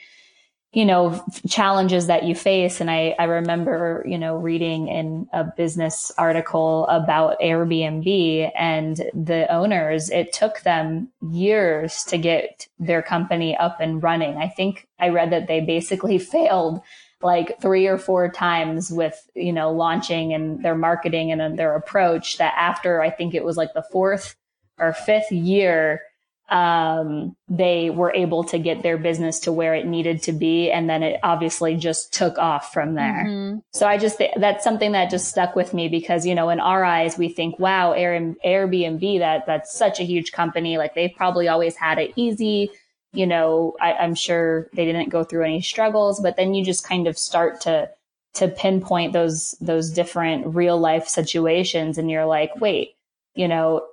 you 0.74 0.84
know, 0.84 1.24
challenges 1.48 2.08
that 2.08 2.24
you 2.24 2.34
face. 2.34 2.80
And 2.80 2.90
I, 2.90 3.14
I 3.16 3.24
remember, 3.24 4.04
you 4.06 4.18
know, 4.18 4.36
reading 4.36 4.88
in 4.88 5.28
a 5.32 5.44
business 5.44 6.10
article 6.18 6.88
about 6.88 7.38
Airbnb 7.38 8.50
and 8.56 8.96
the 9.14 9.46
owners, 9.52 10.10
it 10.10 10.32
took 10.32 10.60
them 10.62 11.12
years 11.30 12.02
to 12.08 12.18
get 12.18 12.66
their 12.80 13.02
company 13.02 13.56
up 13.56 13.78
and 13.80 14.02
running. 14.02 14.36
I 14.36 14.48
think 14.48 14.88
I 14.98 15.10
read 15.10 15.30
that 15.30 15.46
they 15.46 15.60
basically 15.60 16.18
failed 16.34 16.80
like 17.22 17.60
three 17.62 17.86
or 17.86 17.96
four 17.96 18.28
times 18.28 18.90
with, 18.90 19.30
you 19.36 19.52
know, 19.52 19.70
launching 19.70 20.34
and 20.34 20.62
their 20.64 20.74
marketing 20.74 21.30
and 21.30 21.56
their 21.56 21.76
approach 21.76 22.38
that 22.38 22.52
after 22.58 23.00
I 23.00 23.10
think 23.10 23.32
it 23.32 23.44
was 23.44 23.56
like 23.56 23.74
the 23.74 23.86
fourth 23.92 24.34
or 24.78 24.92
fifth 24.92 25.30
year, 25.30 26.02
um, 26.50 27.34
they 27.48 27.88
were 27.88 28.12
able 28.12 28.44
to 28.44 28.58
get 28.58 28.82
their 28.82 28.98
business 28.98 29.40
to 29.40 29.52
where 29.52 29.74
it 29.74 29.86
needed 29.86 30.22
to 30.24 30.32
be. 30.32 30.70
And 30.70 30.90
then 30.90 31.02
it 31.02 31.18
obviously 31.22 31.74
just 31.76 32.12
took 32.12 32.38
off 32.38 32.72
from 32.72 32.94
there. 32.94 33.24
Mm-hmm. 33.26 33.58
So 33.72 33.86
I 33.86 33.96
just, 33.96 34.20
that's 34.36 34.62
something 34.62 34.92
that 34.92 35.10
just 35.10 35.28
stuck 35.28 35.56
with 35.56 35.72
me 35.72 35.88
because, 35.88 36.26
you 36.26 36.34
know, 36.34 36.50
in 36.50 36.60
our 36.60 36.84
eyes, 36.84 37.16
we 37.16 37.30
think, 37.30 37.58
wow, 37.58 37.92
Air, 37.92 38.34
Airbnb, 38.44 39.18
that, 39.20 39.46
that's 39.46 39.74
such 39.74 40.00
a 40.00 40.04
huge 40.04 40.32
company. 40.32 40.76
Like 40.76 40.94
they've 40.94 41.14
probably 41.16 41.48
always 41.48 41.76
had 41.76 41.98
it 41.98 42.12
easy. 42.14 42.70
You 43.14 43.26
know, 43.26 43.74
I, 43.80 43.94
I'm 43.94 44.14
sure 44.14 44.68
they 44.74 44.84
didn't 44.84 45.08
go 45.08 45.24
through 45.24 45.44
any 45.44 45.62
struggles, 45.62 46.20
but 46.20 46.36
then 46.36 46.52
you 46.52 46.62
just 46.62 46.86
kind 46.86 47.06
of 47.08 47.16
start 47.16 47.62
to, 47.62 47.88
to 48.34 48.48
pinpoint 48.48 49.14
those, 49.14 49.54
those 49.60 49.90
different 49.90 50.54
real 50.54 50.78
life 50.78 51.08
situations. 51.08 51.96
And 51.96 52.10
you're 52.10 52.26
like, 52.26 52.60
wait, 52.60 52.96
you 53.34 53.48
know, 53.48 53.86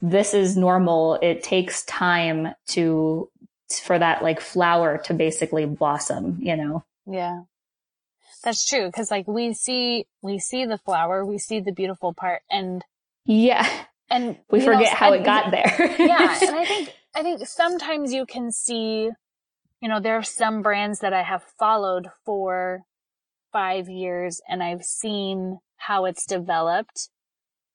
this 0.00 0.34
is 0.34 0.56
normal. 0.56 1.18
It 1.22 1.42
takes 1.42 1.84
time 1.84 2.48
to, 2.68 3.28
for 3.82 3.98
that 3.98 4.22
like 4.22 4.40
flower 4.40 4.98
to 5.04 5.14
basically 5.14 5.66
blossom, 5.66 6.38
you 6.40 6.56
know? 6.56 6.84
Yeah. 7.06 7.42
That's 8.44 8.66
true. 8.66 8.90
Cause 8.90 9.10
like 9.10 9.26
we 9.26 9.52
see, 9.52 10.06
we 10.22 10.38
see 10.38 10.64
the 10.64 10.78
flower, 10.78 11.24
we 11.24 11.38
see 11.38 11.60
the 11.60 11.72
beautiful 11.72 12.14
part 12.14 12.42
and 12.50 12.84
yeah. 13.24 13.68
And 14.10 14.38
we 14.50 14.60
forget 14.60 14.92
know, 14.92 14.96
how 14.96 15.12
it 15.12 15.24
got 15.24 15.50
there. 15.50 15.96
yeah. 15.98 16.38
And 16.40 16.56
I 16.56 16.64
think, 16.64 16.94
I 17.14 17.22
think 17.22 17.46
sometimes 17.46 18.12
you 18.12 18.24
can 18.24 18.50
see, 18.50 19.10
you 19.80 19.88
know, 19.88 20.00
there 20.00 20.16
are 20.16 20.22
some 20.22 20.62
brands 20.62 21.00
that 21.00 21.12
I 21.12 21.22
have 21.22 21.42
followed 21.58 22.08
for 22.24 22.84
five 23.52 23.88
years 23.88 24.40
and 24.48 24.62
I've 24.62 24.82
seen 24.82 25.58
how 25.76 26.06
it's 26.06 26.24
developed 26.24 27.10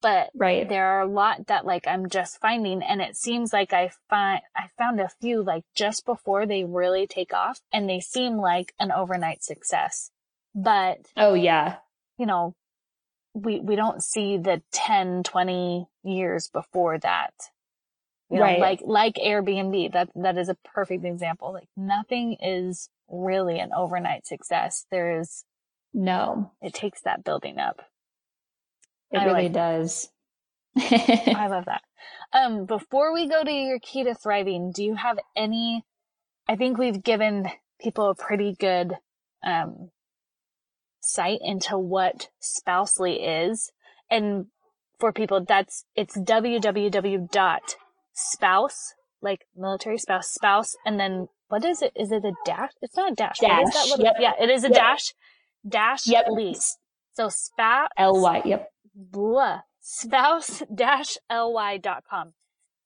but 0.03 0.29
right. 0.35 0.67
there 0.67 0.85
are 0.85 1.01
a 1.01 1.07
lot 1.07 1.47
that 1.47 1.65
like 1.65 1.87
I'm 1.87 2.09
just 2.09 2.41
finding 2.41 2.83
and 2.83 3.01
it 3.01 3.15
seems 3.15 3.53
like 3.53 3.71
I 3.71 3.89
find 4.09 4.41
I 4.53 4.67
found 4.77 4.99
a 4.99 5.09
few 5.21 5.41
like 5.41 5.63
just 5.75 6.05
before 6.05 6.45
they 6.45 6.65
really 6.65 7.07
take 7.07 7.33
off 7.33 7.61
and 7.71 7.89
they 7.89 8.01
seem 8.01 8.37
like 8.37 8.73
an 8.79 8.91
overnight 8.91 9.43
success. 9.43 10.11
But 10.53 10.99
oh 11.15 11.33
yeah. 11.33 11.77
You 12.17 12.25
know, 12.25 12.53
we 13.33 13.61
we 13.61 13.77
don't 13.77 14.03
see 14.03 14.37
the 14.37 14.61
10 14.73 15.23
20 15.23 15.87
years 16.03 16.49
before 16.49 16.99
that. 16.99 17.33
You 18.29 18.39
know, 18.39 18.43
right. 18.43 18.59
like 18.59 18.81
like 18.83 19.15
Airbnb 19.15 19.93
that 19.93 20.09
that 20.15 20.37
is 20.37 20.49
a 20.49 20.57
perfect 20.65 21.05
example. 21.05 21.53
Like 21.53 21.69
nothing 21.77 22.35
is 22.41 22.89
really 23.07 23.57
an 23.59 23.71
overnight 23.73 24.27
success. 24.27 24.85
There 24.91 25.17
is 25.21 25.45
no. 25.93 26.51
It 26.61 26.73
takes 26.73 27.01
that 27.03 27.23
building 27.23 27.57
up. 27.57 27.83
It 29.13 29.19
I 29.19 29.25
really 29.25 29.43
like 29.43 29.53
does. 29.53 30.09
I 30.77 31.47
love 31.49 31.65
that. 31.65 31.83
Um, 32.33 32.65
before 32.65 33.13
we 33.13 33.29
go 33.29 33.43
to 33.43 33.51
your 33.51 33.79
key 33.79 34.03
to 34.03 34.15
thriving, 34.15 34.71
do 34.75 34.83
you 34.83 34.95
have 34.95 35.19
any? 35.35 35.85
I 36.49 36.55
think 36.55 36.77
we've 36.77 37.01
given 37.01 37.47
people 37.79 38.09
a 38.09 38.15
pretty 38.15 38.55
good 38.59 38.93
um, 39.43 39.91
sight 40.99 41.39
into 41.41 41.77
what 41.77 42.29
Spousely 42.39 43.23
is, 43.23 43.71
and 44.09 44.47
for 44.99 45.13
people, 45.13 45.45
that's 45.45 45.85
it's 45.95 46.17
www 46.17 47.31
dot 47.31 47.75
spouse 48.13 48.93
like 49.23 49.45
military 49.55 49.97
spouse 49.97 50.29
spouse, 50.29 50.75
and 50.85 50.99
then 50.99 51.27
what 51.47 51.63
is 51.63 51.81
it? 51.81 51.93
Is 51.95 52.11
it 52.11 52.25
a 52.25 52.33
dash? 52.45 52.71
It's 52.81 52.97
not 52.97 53.13
a 53.13 53.15
dash. 53.15 53.39
Dash. 53.39 53.97
Yep. 53.97 54.15
Yeah, 54.19 54.33
it 54.39 54.49
is 54.49 54.63
a 54.63 54.67
yep. 54.67 54.75
dash. 54.75 55.13
Dash 55.67 56.07
yep. 56.07 56.25
lease 56.29 56.77
So 57.13 57.29
spouse 57.29 57.89
ly. 57.97 58.41
Yep. 58.43 58.72
Blah, 58.95 59.61
spouse-ly.com. 59.81 60.63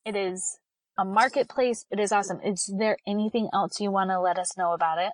It 0.05 0.15
is 0.15 0.59
a 0.97 1.03
marketplace. 1.05 1.85
It 1.91 1.99
is 1.99 2.11
awesome. 2.11 2.39
Is 2.41 2.73
there 2.77 2.97
anything 3.05 3.49
else 3.53 3.79
you 3.79 3.91
want 3.91 4.09
to 4.09 4.19
let 4.19 4.39
us 4.39 4.57
know 4.57 4.73
about 4.73 4.99
it? 4.99 5.11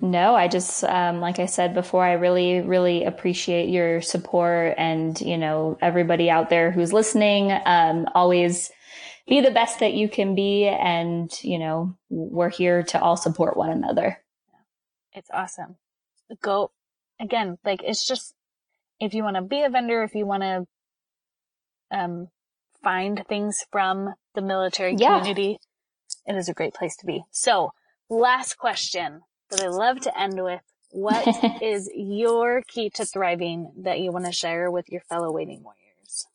No, 0.00 0.34
I 0.34 0.48
just, 0.48 0.82
um, 0.84 1.20
like 1.20 1.38
I 1.38 1.46
said 1.46 1.74
before, 1.74 2.04
I 2.04 2.14
really, 2.14 2.60
really 2.60 3.04
appreciate 3.04 3.68
your 3.68 4.00
support 4.00 4.74
and, 4.76 5.20
you 5.20 5.38
know, 5.38 5.78
everybody 5.80 6.28
out 6.28 6.50
there 6.50 6.72
who's 6.72 6.92
listening. 6.92 7.52
Um, 7.64 8.08
always 8.14 8.72
be 9.28 9.40
the 9.40 9.52
best 9.52 9.78
that 9.78 9.94
you 9.94 10.08
can 10.08 10.34
be. 10.34 10.66
And, 10.66 11.30
you 11.42 11.58
know, 11.58 11.96
we're 12.10 12.50
here 12.50 12.82
to 12.84 13.00
all 13.00 13.16
support 13.16 13.56
one 13.56 13.70
another. 13.70 14.18
It's 15.12 15.30
awesome. 15.32 15.76
Go 16.40 16.72
again, 17.20 17.58
like 17.64 17.82
it's 17.84 18.06
just, 18.06 18.34
if 19.02 19.14
you 19.14 19.24
want 19.24 19.36
to 19.36 19.42
be 19.42 19.62
a 19.62 19.68
vendor, 19.68 20.04
if 20.04 20.14
you 20.14 20.24
want 20.24 20.42
to, 20.42 20.66
um, 21.90 22.28
find 22.82 23.24
things 23.28 23.64
from 23.70 24.14
the 24.34 24.42
military 24.42 24.94
Yeah. 24.96 25.18
community, 25.18 25.58
it 26.26 26.36
is 26.36 26.48
a 26.48 26.54
great 26.54 26.74
place 26.74 26.96
to 26.98 27.06
be. 27.06 27.24
So 27.30 27.72
last 28.08 28.58
question 28.58 29.22
that 29.50 29.60
I 29.60 29.68
love 29.68 30.00
to 30.00 30.18
end 30.18 30.42
with. 30.42 30.62
What 30.90 31.26
is 31.62 31.90
your 31.94 32.62
key 32.62 32.90
to 32.90 33.04
thriving 33.04 33.72
that 33.78 34.00
you 34.00 34.12
want 34.12 34.26
to 34.26 34.32
share 34.32 34.70
with 34.70 34.88
your 34.88 35.00
fellow 35.02 35.32
waiting 35.32 35.62
warriors? 35.64 36.26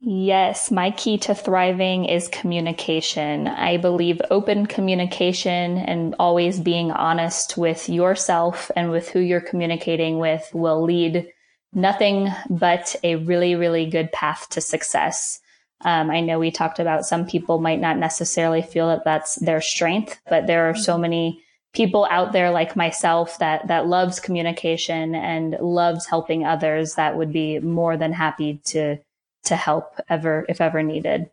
Yes, 0.00 0.72
my 0.72 0.90
key 0.90 1.16
to 1.18 1.34
thriving 1.34 2.06
is 2.06 2.26
communication. 2.26 3.46
I 3.46 3.76
believe 3.76 4.20
open 4.30 4.66
communication 4.66 5.78
and 5.78 6.16
always 6.18 6.58
being 6.58 6.90
honest 6.90 7.56
with 7.56 7.88
yourself 7.88 8.72
and 8.74 8.90
with 8.90 9.10
who 9.10 9.20
you're 9.20 9.40
communicating 9.40 10.18
with 10.18 10.50
will 10.52 10.82
lead 10.82 11.28
nothing 11.72 12.28
but 12.50 12.96
a 13.02 13.16
really, 13.16 13.54
really 13.54 13.86
good 13.86 14.12
path 14.12 14.48
to 14.50 14.60
success. 14.60 15.40
Um, 15.84 16.10
I 16.10 16.20
know 16.20 16.38
we 16.38 16.50
talked 16.50 16.78
about 16.78 17.06
some 17.06 17.26
people 17.26 17.58
might 17.58 17.80
not 17.80 17.98
necessarily 17.98 18.62
feel 18.62 18.88
that 18.88 19.04
that's 19.04 19.36
their 19.36 19.60
strength, 19.60 20.20
but 20.28 20.46
there 20.46 20.68
are 20.68 20.74
so 20.76 20.96
many 20.96 21.42
people 21.72 22.06
out 22.10 22.32
there 22.32 22.50
like 22.50 22.76
myself 22.76 23.38
that 23.38 23.66
that 23.68 23.86
loves 23.86 24.20
communication 24.20 25.14
and 25.14 25.56
loves 25.60 26.06
helping 26.06 26.44
others 26.44 26.94
that 26.96 27.16
would 27.16 27.32
be 27.32 27.58
more 27.58 27.96
than 27.96 28.12
happy 28.12 28.60
to 28.64 28.98
to 29.44 29.56
help 29.56 29.98
ever 30.08 30.44
if 30.48 30.60
ever 30.60 30.82
needed. 30.82 31.30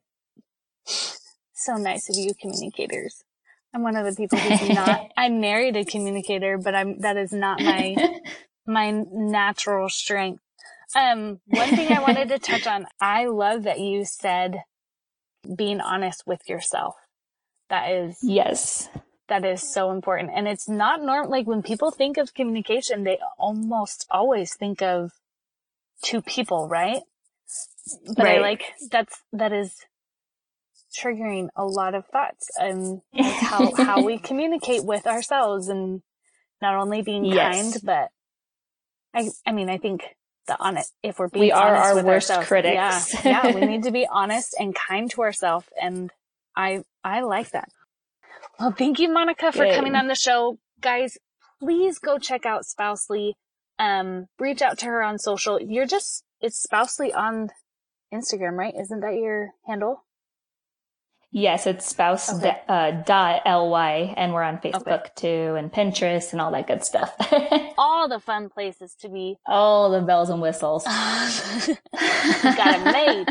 So 1.54 1.76
nice 1.76 2.10
of 2.10 2.16
you, 2.16 2.34
communicators. 2.40 3.24
I'm 3.74 3.84
one 3.84 3.96
of 3.96 4.06
the 4.06 4.16
people 4.16 4.40
who's 4.40 4.70
not, 4.70 5.12
I'm 5.18 5.42
married 5.42 5.76
a 5.76 5.86
communicator, 5.86 6.58
but 6.58 6.74
I'm, 6.74 7.00
that 7.02 7.18
is 7.18 7.32
not 7.32 7.62
my, 7.62 7.96
my 8.70 8.92
natural 9.12 9.90
strength. 9.90 10.42
Um, 10.96 11.40
one 11.48 11.76
thing 11.76 11.92
I 11.92 12.02
wanted 12.02 12.30
to 12.30 12.40
touch 12.40 12.68
on, 12.68 12.86
I 13.02 13.26
love 13.26 13.64
that 13.64 13.80
you 13.80 14.06
said 14.06 14.64
being 15.56 15.82
honest 15.82 16.24
with 16.26 16.48
yourself. 16.48 16.96
That 17.70 17.92
is, 17.92 18.20
yes. 18.24 18.90
that 19.28 19.46
is 19.46 19.62
so 19.62 19.92
important. 19.92 20.32
And 20.34 20.48
it's 20.48 20.70
not 20.70 21.04
normal. 21.04 21.30
Like 21.30 21.48
when 21.48 21.62
people 21.62 21.92
think 21.92 22.18
of 22.18 22.34
communication, 22.34 23.04
they 23.04 23.20
almost 23.38 24.08
always 24.10 24.56
think 24.56 24.82
of 24.82 25.12
two 26.04 26.22
people, 26.22 26.68
right? 26.68 27.02
But 28.16 28.28
I 28.28 28.40
like 28.40 28.64
that's 28.92 29.24
that 29.34 29.52
is 29.52 29.74
triggering 30.96 31.50
a 31.56 31.66
lot 31.66 31.96
of 31.96 32.06
thoughts 32.08 32.50
and 32.60 33.02
how 33.16 33.72
how 33.76 34.04
we 34.04 34.18
communicate 34.20 34.84
with 34.84 35.08
ourselves 35.08 35.68
and 35.68 36.02
not 36.62 36.76
only 36.76 37.02
being 37.02 37.26
Yes. 37.26 37.56
kind, 37.56 37.76
but 37.84 38.10
I 39.14 39.30
I 39.46 39.52
mean 39.52 39.70
I 39.70 39.78
think 39.78 40.04
the 40.48 40.58
honest 40.60 40.94
if 41.04 41.20
we're 41.20 41.30
being 41.30 41.46
We 41.46 41.52
are 41.52 41.76
our 41.76 41.96
worst 41.96 42.30
ourselves, 42.30 42.48
critics. 42.48 43.14
Yeah, 43.24 43.44
yeah, 43.46 43.56
we 43.56 43.62
need 43.62 43.84
to 43.84 43.92
be 43.92 44.08
honest 44.10 44.56
and 44.60 44.76
kind 44.76 45.10
to 45.12 45.22
ourselves, 45.22 45.68
and 45.82 46.12
I 46.56 46.84
I 47.04 47.22
like 47.22 47.52
that. 47.52 47.70
Well, 48.60 48.72
thank 48.72 49.00
you, 49.00 49.12
Monica, 49.12 49.52
for 49.52 49.66
Good. 49.66 49.76
coming 49.76 49.96
on 49.96 50.08
the 50.08 50.16
show, 50.16 50.60
guys. 50.82 51.18
Please 51.62 52.00
go 52.00 52.18
check 52.18 52.46
out 52.46 52.66
Spousely. 52.66 53.36
Um, 53.78 54.28
reach 54.40 54.62
out 54.62 54.78
to 54.80 54.86
her 54.88 55.02
on 55.02 55.18
social. 55.18 55.62
You're 55.62 55.86
just 55.86 56.24
it's 56.42 56.62
Spousely 56.62 57.14
on 57.14 57.50
Instagram, 58.14 58.58
right? 58.58 58.74
Isn't 58.78 59.02
that 59.02 59.16
your 59.16 59.52
handle? 59.66 60.04
Yes, 61.32 61.68
it's 61.68 61.86
spouse 61.86 62.34
Okay. 62.34 62.60
uh, 62.68 62.92
dot 63.06 63.44
ly, 63.46 64.14
and 64.18 64.34
we're 64.34 64.42
on 64.42 64.58
Facebook 64.58 65.14
too, 65.16 65.56
and 65.58 65.72
Pinterest, 65.72 66.32
and 66.32 66.42
all 66.42 66.52
that 66.52 66.66
good 66.66 66.84
stuff. 66.84 67.16
All 67.78 68.10
the 68.10 68.20
fun 68.20 68.50
places 68.50 68.96
to 69.02 69.10
be. 69.10 69.38
all 69.46 69.92
the 69.92 70.02
bells 70.02 70.30
and 70.30 70.42
whistles. 70.42 70.84
got 71.94 72.80
it 72.80 72.84
made. 72.92 73.28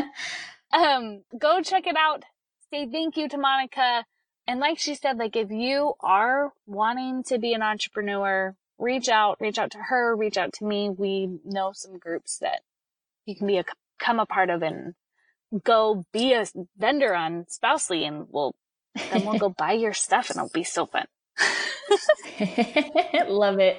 Um, 0.71 1.23
go 1.37 1.61
check 1.61 1.87
it 1.87 1.95
out. 1.97 2.23
Say 2.71 2.87
thank 2.89 3.17
you 3.17 3.27
to 3.29 3.37
Monica. 3.37 4.05
And 4.47 4.59
like 4.59 4.79
she 4.79 4.95
said, 4.95 5.17
like 5.17 5.35
if 5.35 5.51
you 5.51 5.93
are 5.99 6.53
wanting 6.65 7.23
to 7.25 7.37
be 7.37 7.53
an 7.53 7.61
entrepreneur, 7.61 8.55
reach 8.77 9.09
out, 9.09 9.37
reach 9.39 9.57
out 9.59 9.71
to 9.71 9.77
her, 9.77 10.15
reach 10.15 10.37
out 10.37 10.53
to 10.53 10.65
me. 10.65 10.89
We 10.89 11.39
know 11.45 11.71
some 11.73 11.97
groups 11.99 12.37
that 12.39 12.61
you 13.25 13.35
can 13.35 13.45
be 13.47 13.57
a, 13.57 13.65
come 13.99 14.19
a 14.19 14.25
part 14.25 14.49
of 14.49 14.61
and 14.63 14.93
go 15.63 16.05
be 16.11 16.33
a 16.33 16.45
vendor 16.77 17.15
on 17.15 17.45
Spousely 17.49 18.05
and 18.05 18.27
we'll, 18.29 18.55
then 19.11 19.25
we'll 19.25 19.39
go 19.39 19.49
buy 19.57 19.73
your 19.73 19.93
stuff 19.93 20.29
and 20.29 20.37
it'll 20.37 20.49
be 20.49 20.63
so 20.63 20.85
fun. 20.85 21.05
Love 23.27 23.59
it. 23.59 23.77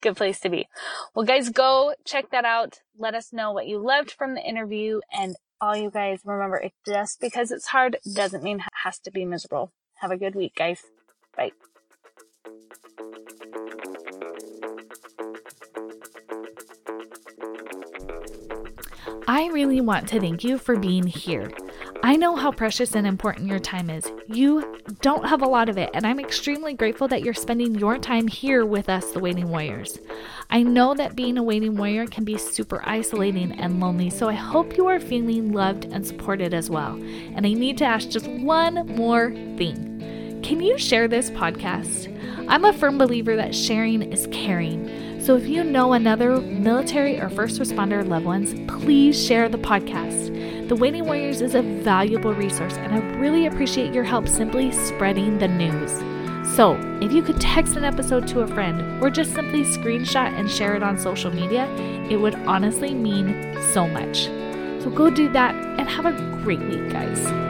Good 0.00 0.16
place 0.16 0.40
to 0.40 0.48
be. 0.48 0.68
Well, 1.14 1.24
guys, 1.24 1.50
go 1.50 1.94
check 2.04 2.30
that 2.30 2.44
out. 2.44 2.80
Let 2.98 3.14
us 3.14 3.32
know 3.32 3.52
what 3.52 3.66
you 3.66 3.78
loved 3.78 4.12
from 4.12 4.34
the 4.34 4.42
interview. 4.42 5.00
And 5.12 5.36
all 5.60 5.76
you 5.76 5.90
guys 5.90 6.20
remember, 6.24 6.56
it 6.56 6.72
just 6.86 7.20
because 7.20 7.50
it's 7.50 7.68
hard 7.68 7.98
doesn't 8.14 8.42
mean 8.42 8.58
it 8.58 8.66
has 8.84 8.98
to 9.00 9.10
be 9.10 9.24
miserable. 9.24 9.72
Have 9.96 10.10
a 10.10 10.16
good 10.16 10.34
week, 10.34 10.54
guys. 10.54 10.82
Bye. 11.36 11.52
I 19.28 19.48
really 19.48 19.80
want 19.80 20.06
to 20.08 20.20
thank 20.20 20.44
you 20.44 20.56
for 20.56 20.76
being 20.76 21.04
here. 21.04 21.50
I 22.04 22.14
know 22.14 22.36
how 22.36 22.52
precious 22.52 22.94
and 22.94 23.06
important 23.06 23.48
your 23.48 23.58
time 23.58 23.90
is. 23.90 24.08
You 24.28 24.80
don't 25.00 25.26
have 25.26 25.42
a 25.42 25.48
lot 25.48 25.68
of 25.68 25.76
it, 25.76 25.90
and 25.94 26.06
I'm 26.06 26.20
extremely 26.20 26.74
grateful 26.74 27.08
that 27.08 27.22
you're 27.22 27.34
spending 27.34 27.74
your 27.74 27.98
time 27.98 28.28
here 28.28 28.64
with 28.64 28.88
us, 28.88 29.10
the 29.10 29.18
Waiting 29.18 29.48
Warriors. 29.48 29.98
I 30.48 30.62
know 30.62 30.94
that 30.94 31.16
being 31.16 31.38
a 31.38 31.42
waiting 31.42 31.76
warrior 31.76 32.06
can 32.06 32.22
be 32.22 32.38
super 32.38 32.80
isolating 32.84 33.50
and 33.52 33.80
lonely, 33.80 34.10
so 34.10 34.28
I 34.28 34.34
hope 34.34 34.76
you 34.76 34.86
are 34.86 35.00
feeling 35.00 35.52
loved 35.52 35.86
and 35.86 36.06
supported 36.06 36.54
as 36.54 36.70
well. 36.70 36.94
And 36.94 37.44
I 37.44 37.52
need 37.52 37.78
to 37.78 37.84
ask 37.84 38.08
just 38.08 38.28
one 38.28 38.86
more 38.94 39.30
thing. 39.56 40.40
Can 40.44 40.60
you 40.60 40.78
share 40.78 41.08
this 41.08 41.30
podcast? 41.30 42.12
I'm 42.48 42.64
a 42.64 42.72
firm 42.72 42.96
believer 42.96 43.34
that 43.34 43.56
sharing 43.56 44.12
is 44.12 44.28
caring. 44.30 45.15
So 45.26 45.34
if 45.34 45.48
you 45.48 45.64
know 45.64 45.94
another 45.94 46.40
military 46.40 47.20
or 47.20 47.28
first 47.28 47.58
responder 47.60 48.06
loved 48.06 48.24
ones, 48.24 48.54
please 48.68 49.20
share 49.26 49.48
the 49.48 49.58
podcast. 49.58 50.68
The 50.68 50.76
Waiting 50.76 51.04
Warriors 51.04 51.40
is 51.40 51.56
a 51.56 51.62
valuable 51.62 52.32
resource, 52.32 52.74
and 52.74 52.94
I 52.94 52.98
really 53.18 53.46
appreciate 53.46 53.92
your 53.92 54.04
help 54.04 54.28
simply 54.28 54.70
spreading 54.70 55.38
the 55.38 55.48
news. 55.48 55.90
So, 56.54 56.76
if 57.02 57.10
you 57.10 57.24
could 57.24 57.40
text 57.40 57.74
an 57.74 57.82
episode 57.82 58.28
to 58.28 58.42
a 58.42 58.46
friend 58.46 59.02
or 59.02 59.10
just 59.10 59.34
simply 59.34 59.64
screenshot 59.64 60.32
and 60.38 60.48
share 60.48 60.76
it 60.76 60.84
on 60.84 60.96
social 60.96 61.32
media, 61.32 61.66
it 62.08 62.18
would 62.18 62.36
honestly 62.46 62.94
mean 62.94 63.58
so 63.72 63.88
much. 63.88 64.26
So, 64.80 64.90
go 64.94 65.10
do 65.10 65.28
that 65.32 65.56
and 65.56 65.88
have 65.88 66.06
a 66.06 66.12
great 66.44 66.60
week, 66.60 66.88
guys. 66.92 67.45